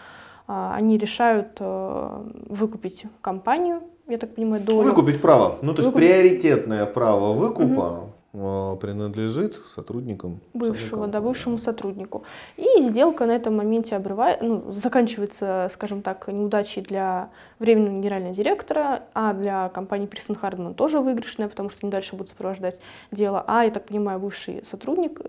они 0.47 0.99
решают 0.99 1.57
э, 1.61 2.23
выкупить 2.49 3.05
компанию, 3.23 3.81
я 4.07 4.19
так 4.19 4.35
понимаю, 4.35 4.63
долю. 4.63 4.83
Выкупить 4.83 5.23
право. 5.23 5.59
Ну, 5.63 5.73
то 5.73 5.79
есть 5.81 5.87
Выкупить. 5.87 6.09
приоритетное 6.09 6.85
право 6.85 7.33
выкупа 7.33 8.11
э, 8.35 8.77
принадлежит 8.79 9.55
сотрудникам. 9.75 10.41
бывшего, 10.53 11.07
да, 11.07 11.23
бывшему 11.23 11.57
сотруднику. 11.57 12.25
И 12.59 12.83
сделка 12.83 13.25
на 13.25 13.33
этом 13.33 13.57
моменте 13.57 13.97
обрывает, 13.97 14.43
ну, 14.43 14.73
заканчивается, 14.73 15.71
скажем 15.73 16.03
так, 16.03 16.29
неудачей 16.29 16.83
для 16.83 17.31
временного 17.59 18.01
генерального 18.01 18.35
директора, 18.35 19.05
а 19.15 19.33
для 19.33 19.71
компании 19.71 20.07
Пирсон 20.07 20.37
Хардман 20.37 20.75
тоже 20.75 21.01
выигрышная, 21.01 21.49
потому 21.49 21.71
что 21.71 21.79
они 21.83 21.91
дальше 21.91 22.17
будут 22.17 22.29
сопровождать 22.29 22.79
дело. 23.11 23.43
А, 23.47 23.65
я 23.65 23.71
так 23.71 23.87
понимаю, 23.87 24.21
бывший 24.21 24.63
сотрудник, 24.71 25.21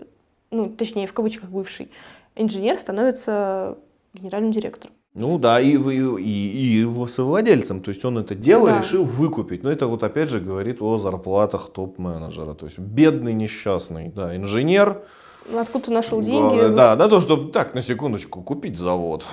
ну, 0.50 0.68
точнее, 0.68 1.06
в 1.06 1.12
кавычках 1.12 1.50
бывший 1.50 1.90
инженер 2.34 2.78
становится 2.78 3.76
генеральным 4.14 4.52
директором. 4.52 4.94
Ну 5.14 5.38
да, 5.38 5.60
и, 5.60 5.70
и, 5.70 6.20
и 6.20 6.78
его 6.80 7.06
совладельцем. 7.06 7.80
То 7.80 7.88
есть 7.90 8.04
он 8.04 8.18
это 8.18 8.34
дело 8.34 8.68
Да. 8.68 8.78
решил 8.82 9.02
выкупить. 9.04 9.62
Но 9.62 9.70
это 9.70 9.86
вот 9.86 10.02
опять 10.02 10.28
же 10.28 10.40
говорит 10.40 10.82
о 10.82 10.98
зарплатах 10.98 11.70
топ-менеджера. 11.72 12.52
То 12.52 12.66
есть 12.66 12.78
бедный, 12.78 13.32
несчастный, 13.32 14.08
да, 14.14 14.36
инженер. 14.36 15.02
Ну, 15.50 15.58
Откуда 15.58 15.86
ты 15.86 15.90
нашел 15.90 16.20
Главное, 16.20 16.64
деньги? 16.64 16.76
Да, 16.76 16.96
на 16.96 17.08
то, 17.08 17.20
чтобы 17.22 17.50
так, 17.50 17.72
на 17.74 17.80
секундочку, 17.80 18.42
купить 18.42 18.76
завод. 18.76 19.24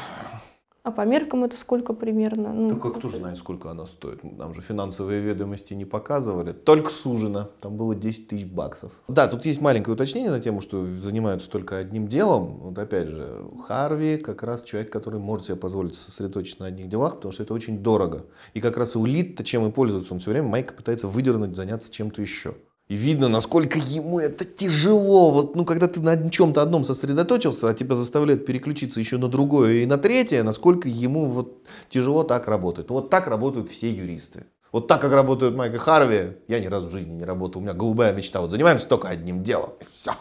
А 0.84 0.91
по 0.91 1.06
меркам 1.06 1.46
это 1.46 1.56
сколько 1.56 1.93
примерно? 1.93 2.52
Ну, 2.52 2.67
Только 2.67 2.91
кто 2.91 3.08
же 3.08 3.15
знает, 3.15 3.38
сколько 3.38 3.72
она 3.72 3.86
стоит. 3.86 4.22
Нам 4.22 4.54
же 4.54 4.60
финансовые 4.60 5.22
ведомости 5.22 5.74
не 5.74 5.86
показывали. 5.86 6.52
Только 6.52 6.89
сужено. 6.89 7.50
Там 7.62 7.78
было 7.78 7.96
10 7.96 8.28
тысяч 8.28 8.46
баксов. 8.46 8.91
Да, 9.08 9.30
тут 9.30 9.46
есть 9.46 9.62
маленькое 9.62 9.93
уточнение 9.93 10.30
на 10.30 10.41
тему, 10.41 10.60
что 10.60 10.86
занимаются 10.86 11.50
только 11.50 11.78
одним 11.78 12.10
делом. 12.10 12.58
Вот 12.58 12.78
опять 12.78 13.08
же, 13.08 13.46
Харви 13.65 14.17
как 14.17 14.43
раз 14.43 14.62
человек, 14.63 14.91
который 14.91 15.22
может 15.22 15.46
себе 15.46 15.56
позволить 15.56 15.96
сосредоточиться 15.96 16.63
на 16.63 16.67
одних 16.67 16.89
делах, 16.89 17.15
потому 17.15 17.32
что 17.32 17.43
это 17.43 17.54
очень 17.54 17.80
дорого. 17.80 18.26
И 18.54 18.60
как 18.60 18.76
раз 18.76 18.98
у 18.98 19.06
Лид-то 19.06 19.46
чем 19.46 19.65
и 19.65 19.72
пользуется. 19.72 20.13
Он 20.13 20.19
все 20.19 20.32
время 20.32 20.50
Майка 20.50 20.74
пытается 20.74 21.08
выдернуть, 21.08 21.56
заняться 21.56 21.89
чем-то 21.93 22.22
еще. 22.22 22.56
И 22.93 22.95
видно, 22.95 23.27
насколько 23.27 23.79
ему 23.79 24.19
это 24.19 24.45
тяжело. 24.45 25.32
Вот, 25.32 25.56
ну, 25.56 25.65
когда 25.65 25.88
ты 25.88 25.99
на 25.99 26.29
чем-то 26.29 26.62
одном 26.62 26.84
сосредоточился, 26.84 27.67
а 27.67 27.73
тебя 27.73 27.95
заставляют 27.95 28.45
переключиться 28.45 28.99
еще 28.99 29.17
на 29.17 29.27
другое 29.27 29.77
и 29.77 29.88
на 29.88 29.97
третье, 29.97 30.43
насколько 30.43 30.88
ему 30.88 31.25
вот 31.25 31.63
тяжело 31.89 32.21
так 32.21 32.47
работать. 32.47 32.89
Ну, 32.89 32.95
вот 32.95 33.10
так 33.10 33.25
работают 33.25 33.71
все 33.71 33.89
юристы. 33.89 34.45
Вот 34.71 34.88
так, 34.88 35.01
как 35.01 35.12
работают 35.12 35.56
Майк 35.56 35.73
и 35.73 35.77
Харви, 35.77 36.34
я 36.47 36.60
ни 36.60 36.67
разу 36.67 36.88
в 36.88 36.91
жизни 36.91 37.13
не 37.13 37.23
работал. 37.23 37.62
У 37.62 37.63
меня 37.63 37.73
голубая 37.73 38.13
мечта. 38.13 38.41
Вот 38.41 38.51
занимаемся 38.51 38.88
только 38.88 39.08
одним 39.08 39.41
делом. 39.41 39.71
И 39.82 39.86
все. 39.91 40.12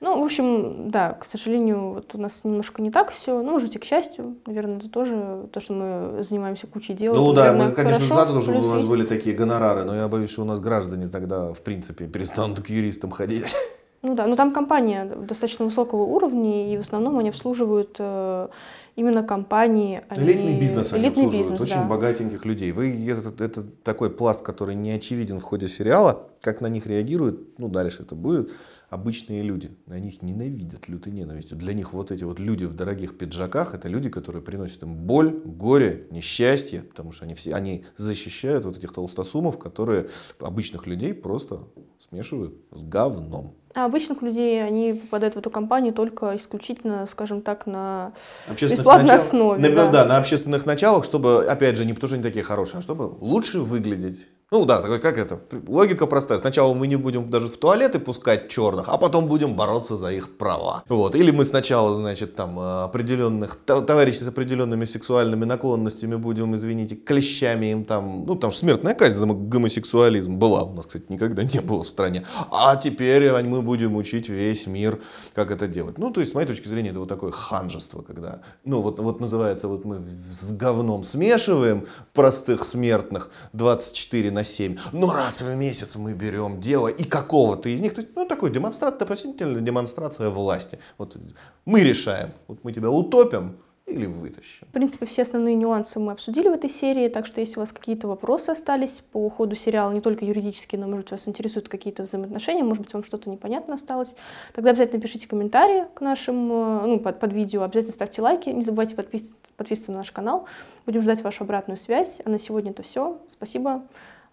Ну, 0.00 0.20
в 0.20 0.24
общем, 0.24 0.90
да, 0.90 1.12
к 1.12 1.24
сожалению, 1.24 1.94
вот 1.94 2.14
у 2.14 2.18
нас 2.18 2.42
немножко 2.44 2.82
не 2.82 2.90
так 2.90 3.10
все. 3.10 3.40
Ну, 3.42 3.52
может 3.52 3.68
быть, 3.68 3.76
и 3.76 3.78
к 3.78 3.84
счастью, 3.84 4.36
наверное, 4.44 4.76
это 4.76 4.90
тоже 4.90 5.48
то, 5.52 5.60
что 5.60 5.72
мы 5.72 6.22
занимаемся 6.22 6.66
кучей 6.66 6.94
дел. 6.94 7.14
Ну 7.14 7.32
да, 7.32 7.52
мы, 7.52 7.72
конечно, 7.72 8.06
хорошо. 8.08 8.14
за 8.14 8.34
то, 8.34 8.40
чтобы 8.42 8.66
у 8.66 8.70
нас 8.70 8.84
были 8.84 9.06
такие 9.06 9.34
гонорары, 9.34 9.84
но 9.84 9.94
я 9.94 10.08
боюсь, 10.08 10.30
что 10.30 10.42
у 10.42 10.44
нас 10.44 10.60
граждане 10.60 11.08
тогда, 11.08 11.52
в 11.52 11.60
принципе, 11.60 12.06
перестанут 12.06 12.60
к 12.60 12.68
юристам 12.68 13.10
ходить. 13.10 13.54
Ну 14.04 14.14
да, 14.14 14.26
но 14.26 14.36
там 14.36 14.52
компания 14.52 15.06
достаточно 15.06 15.64
высокого 15.64 16.02
уровня, 16.02 16.70
и 16.70 16.76
в 16.76 16.80
основном 16.80 17.18
они 17.20 17.30
обслуживают 17.30 17.96
э, 17.98 18.48
именно 18.96 19.22
компании. 19.22 20.02
Они... 20.10 20.26
Элитный 20.26 20.60
бизнес 20.60 20.92
они 20.92 21.04
Элитный 21.04 21.24
обслуживают, 21.24 21.52
бизнес, 21.52 21.70
очень 21.70 21.80
да. 21.80 21.88
богатеньких 21.88 22.44
людей. 22.44 22.72
Вы, 22.72 23.10
это, 23.10 23.42
это 23.42 23.62
такой 23.82 24.10
пласт, 24.10 24.42
который 24.42 24.74
не 24.74 24.90
очевиден 24.90 25.40
в 25.40 25.42
ходе 25.42 25.68
сериала, 25.68 26.28
как 26.42 26.60
на 26.60 26.66
них 26.66 26.86
реагируют, 26.86 27.58
ну 27.58 27.68
дальше 27.68 28.02
это 28.02 28.14
будет, 28.14 28.52
обычные 28.90 29.42
люди. 29.42 29.76
На 29.86 29.98
них 29.98 30.22
ненавидят 30.22 30.88
лютой 30.88 31.12
ненавистью. 31.12 31.56
Для 31.58 31.72
них 31.74 31.92
вот 31.92 32.10
эти 32.10 32.24
вот 32.24 32.38
люди 32.38 32.64
в 32.64 32.74
дорогих 32.74 33.18
пиджаках, 33.18 33.74
это 33.74 33.88
люди, 33.88 34.08
которые 34.08 34.42
приносят 34.42 34.82
им 34.82 34.94
боль, 34.94 35.30
горе, 35.30 36.06
несчастье, 36.10 36.82
потому 36.82 37.12
что 37.12 37.24
они, 37.24 37.34
все, 37.34 37.54
они 37.54 37.84
защищают 37.96 38.64
вот 38.64 38.76
этих 38.76 38.92
толстосумов, 38.92 39.58
которые 39.58 40.08
обычных 40.38 40.86
людей 40.86 41.14
просто 41.14 41.60
смешивают 42.08 42.54
с 42.70 42.82
говном. 42.82 43.54
А 43.74 43.86
обычных 43.86 44.22
людей, 44.22 44.64
они 44.64 44.92
попадают 44.94 45.34
в 45.34 45.38
эту 45.38 45.50
компанию 45.50 45.92
только 45.92 46.36
исключительно, 46.36 47.08
скажем 47.10 47.42
так, 47.42 47.66
на 47.66 48.12
бесплатной 48.48 49.08
начал... 49.08 49.24
основе. 49.24 49.68
На, 49.68 49.74
да. 49.74 49.90
да, 49.90 50.04
на 50.04 50.16
общественных 50.16 50.64
началах, 50.64 51.04
чтобы, 51.04 51.44
опять 51.44 51.76
же, 51.76 51.84
не 51.84 51.92
потому 51.92 52.08
что 52.08 52.14
они 52.14 52.22
такие 52.22 52.44
хорошие, 52.44 52.78
а 52.78 52.82
чтобы 52.82 53.16
лучше 53.20 53.60
выглядеть 53.60 54.28
ну 54.50 54.64
да, 54.64 54.80
как 54.80 55.18
это? 55.18 55.40
Логика 55.66 56.06
простая. 56.06 56.38
Сначала 56.38 56.74
мы 56.74 56.86
не 56.86 56.96
будем 56.96 57.30
даже 57.30 57.48
в 57.48 57.56
туалеты 57.56 57.98
пускать 57.98 58.48
черных, 58.48 58.88
а 58.88 58.98
потом 58.98 59.26
будем 59.26 59.54
бороться 59.54 59.96
за 59.96 60.12
их 60.12 60.36
права. 60.36 60.84
Вот. 60.88 61.14
Или 61.14 61.30
мы 61.30 61.44
сначала, 61.44 61.94
значит, 61.94 62.36
там 62.36 62.58
определенных 62.58 63.56
товарищей 63.56 64.20
с 64.20 64.28
определенными 64.28 64.84
сексуальными 64.84 65.44
наклонностями 65.44 66.16
будем, 66.16 66.54
извините, 66.54 66.96
клещами 66.96 67.72
им 67.72 67.84
там, 67.84 68.24
ну 68.26 68.34
там 68.34 68.52
смертная 68.52 68.94
казнь 68.94 69.18
за 69.18 69.26
гомосексуализм 69.26 70.36
была 70.36 70.62
у 70.62 70.74
нас, 70.74 70.86
кстати, 70.86 71.04
никогда 71.08 71.42
не 71.42 71.60
было 71.60 71.82
в 71.82 71.88
стране. 71.88 72.24
А 72.50 72.76
теперь 72.76 73.30
мы 73.42 73.62
будем 73.62 73.96
учить 73.96 74.28
весь 74.28 74.66
мир, 74.66 75.00
как 75.34 75.50
это 75.50 75.66
делать. 75.66 75.98
Ну, 75.98 76.10
то 76.10 76.20
есть, 76.20 76.32
с 76.32 76.34
моей 76.34 76.46
точки 76.46 76.68
зрения, 76.68 76.90
это 76.90 77.00
вот 77.00 77.08
такое 77.08 77.32
ханжество, 77.32 78.02
когда, 78.02 78.40
ну, 78.64 78.80
вот, 78.80 79.00
вот 79.00 79.20
называется, 79.20 79.68
вот 79.68 79.84
мы 79.84 80.00
с 80.30 80.50
говном 80.52 81.04
смешиваем 81.04 81.86
простых 82.12 82.64
смертных 82.64 83.30
24 83.52 84.30
на 84.34 84.44
7. 84.44 84.76
Но 84.92 85.12
раз 85.12 85.40
в 85.40 85.54
месяц 85.54 85.96
мы 85.96 86.12
берем 86.12 86.60
дело 86.60 86.88
и 86.88 87.04
какого-то 87.04 87.68
из 87.68 87.80
них, 87.80 87.94
то 87.94 88.02
есть, 88.02 88.14
ну, 88.14 88.26
такой 88.26 88.50
демонстрация, 88.50 89.04
относительная 89.04 89.60
демонстрация 89.60 90.28
власти. 90.28 90.78
Вот 90.98 91.16
мы 91.64 91.80
решаем, 91.80 92.30
вот 92.48 92.58
мы 92.62 92.72
тебя 92.72 92.90
утопим, 92.90 93.56
или 93.86 94.06
вытащим. 94.06 94.66
В 94.66 94.72
принципе, 94.72 95.04
все 95.04 95.22
основные 95.22 95.54
нюансы 95.54 96.00
мы 96.00 96.12
обсудили 96.12 96.48
в 96.48 96.52
этой 96.52 96.70
серии, 96.70 97.08
так 97.08 97.26
что 97.26 97.40
если 97.40 97.56
у 97.56 97.60
вас 97.60 97.70
какие-то 97.70 98.08
вопросы 98.08 98.50
остались 98.50 99.02
по 99.12 99.28
ходу 99.28 99.56
сериала, 99.56 99.92
не 99.92 100.00
только 100.00 100.24
юридические, 100.24 100.80
но, 100.80 100.88
может, 100.88 101.10
вас 101.10 101.28
интересуют 101.28 101.68
какие-то 101.68 102.04
взаимоотношения, 102.04 102.64
может 102.64 102.82
быть, 102.82 102.94
вам 102.94 103.04
что-то 103.04 103.28
непонятно 103.28 103.74
осталось, 103.74 104.14
тогда 104.54 104.70
обязательно 104.70 105.02
пишите 105.02 105.28
комментарии 105.28 105.84
к 105.94 106.00
нашим, 106.00 106.50
э, 106.50 106.86
ну, 106.86 106.98
под, 106.98 107.20
под 107.20 107.32
видео, 107.34 107.62
обязательно 107.62 107.92
ставьте 107.92 108.22
лайки, 108.22 108.48
не 108.48 108.62
забывайте 108.62 108.94
подпис 108.94 109.34
подписываться 109.56 109.92
на 109.92 109.98
наш 109.98 110.10
канал. 110.10 110.46
Будем 110.84 111.02
ждать 111.02 111.22
вашу 111.22 111.44
обратную 111.44 111.78
связь. 111.78 112.18
А 112.24 112.28
на 112.28 112.40
сегодня 112.40 112.72
это 112.72 112.82
все. 112.82 113.20
Спасибо. 113.30 113.84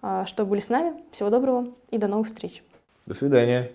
А, 0.02 0.26
что 0.26 0.46
были 0.46 0.60
с 0.60 0.70
нами. 0.70 0.94
Всего 1.12 1.30
доброго 1.30 1.74
и 1.90 1.98
до 1.98 2.08
новых 2.08 2.28
встреч. 2.28 2.64
До 3.06 3.14
свидания. 3.14 3.72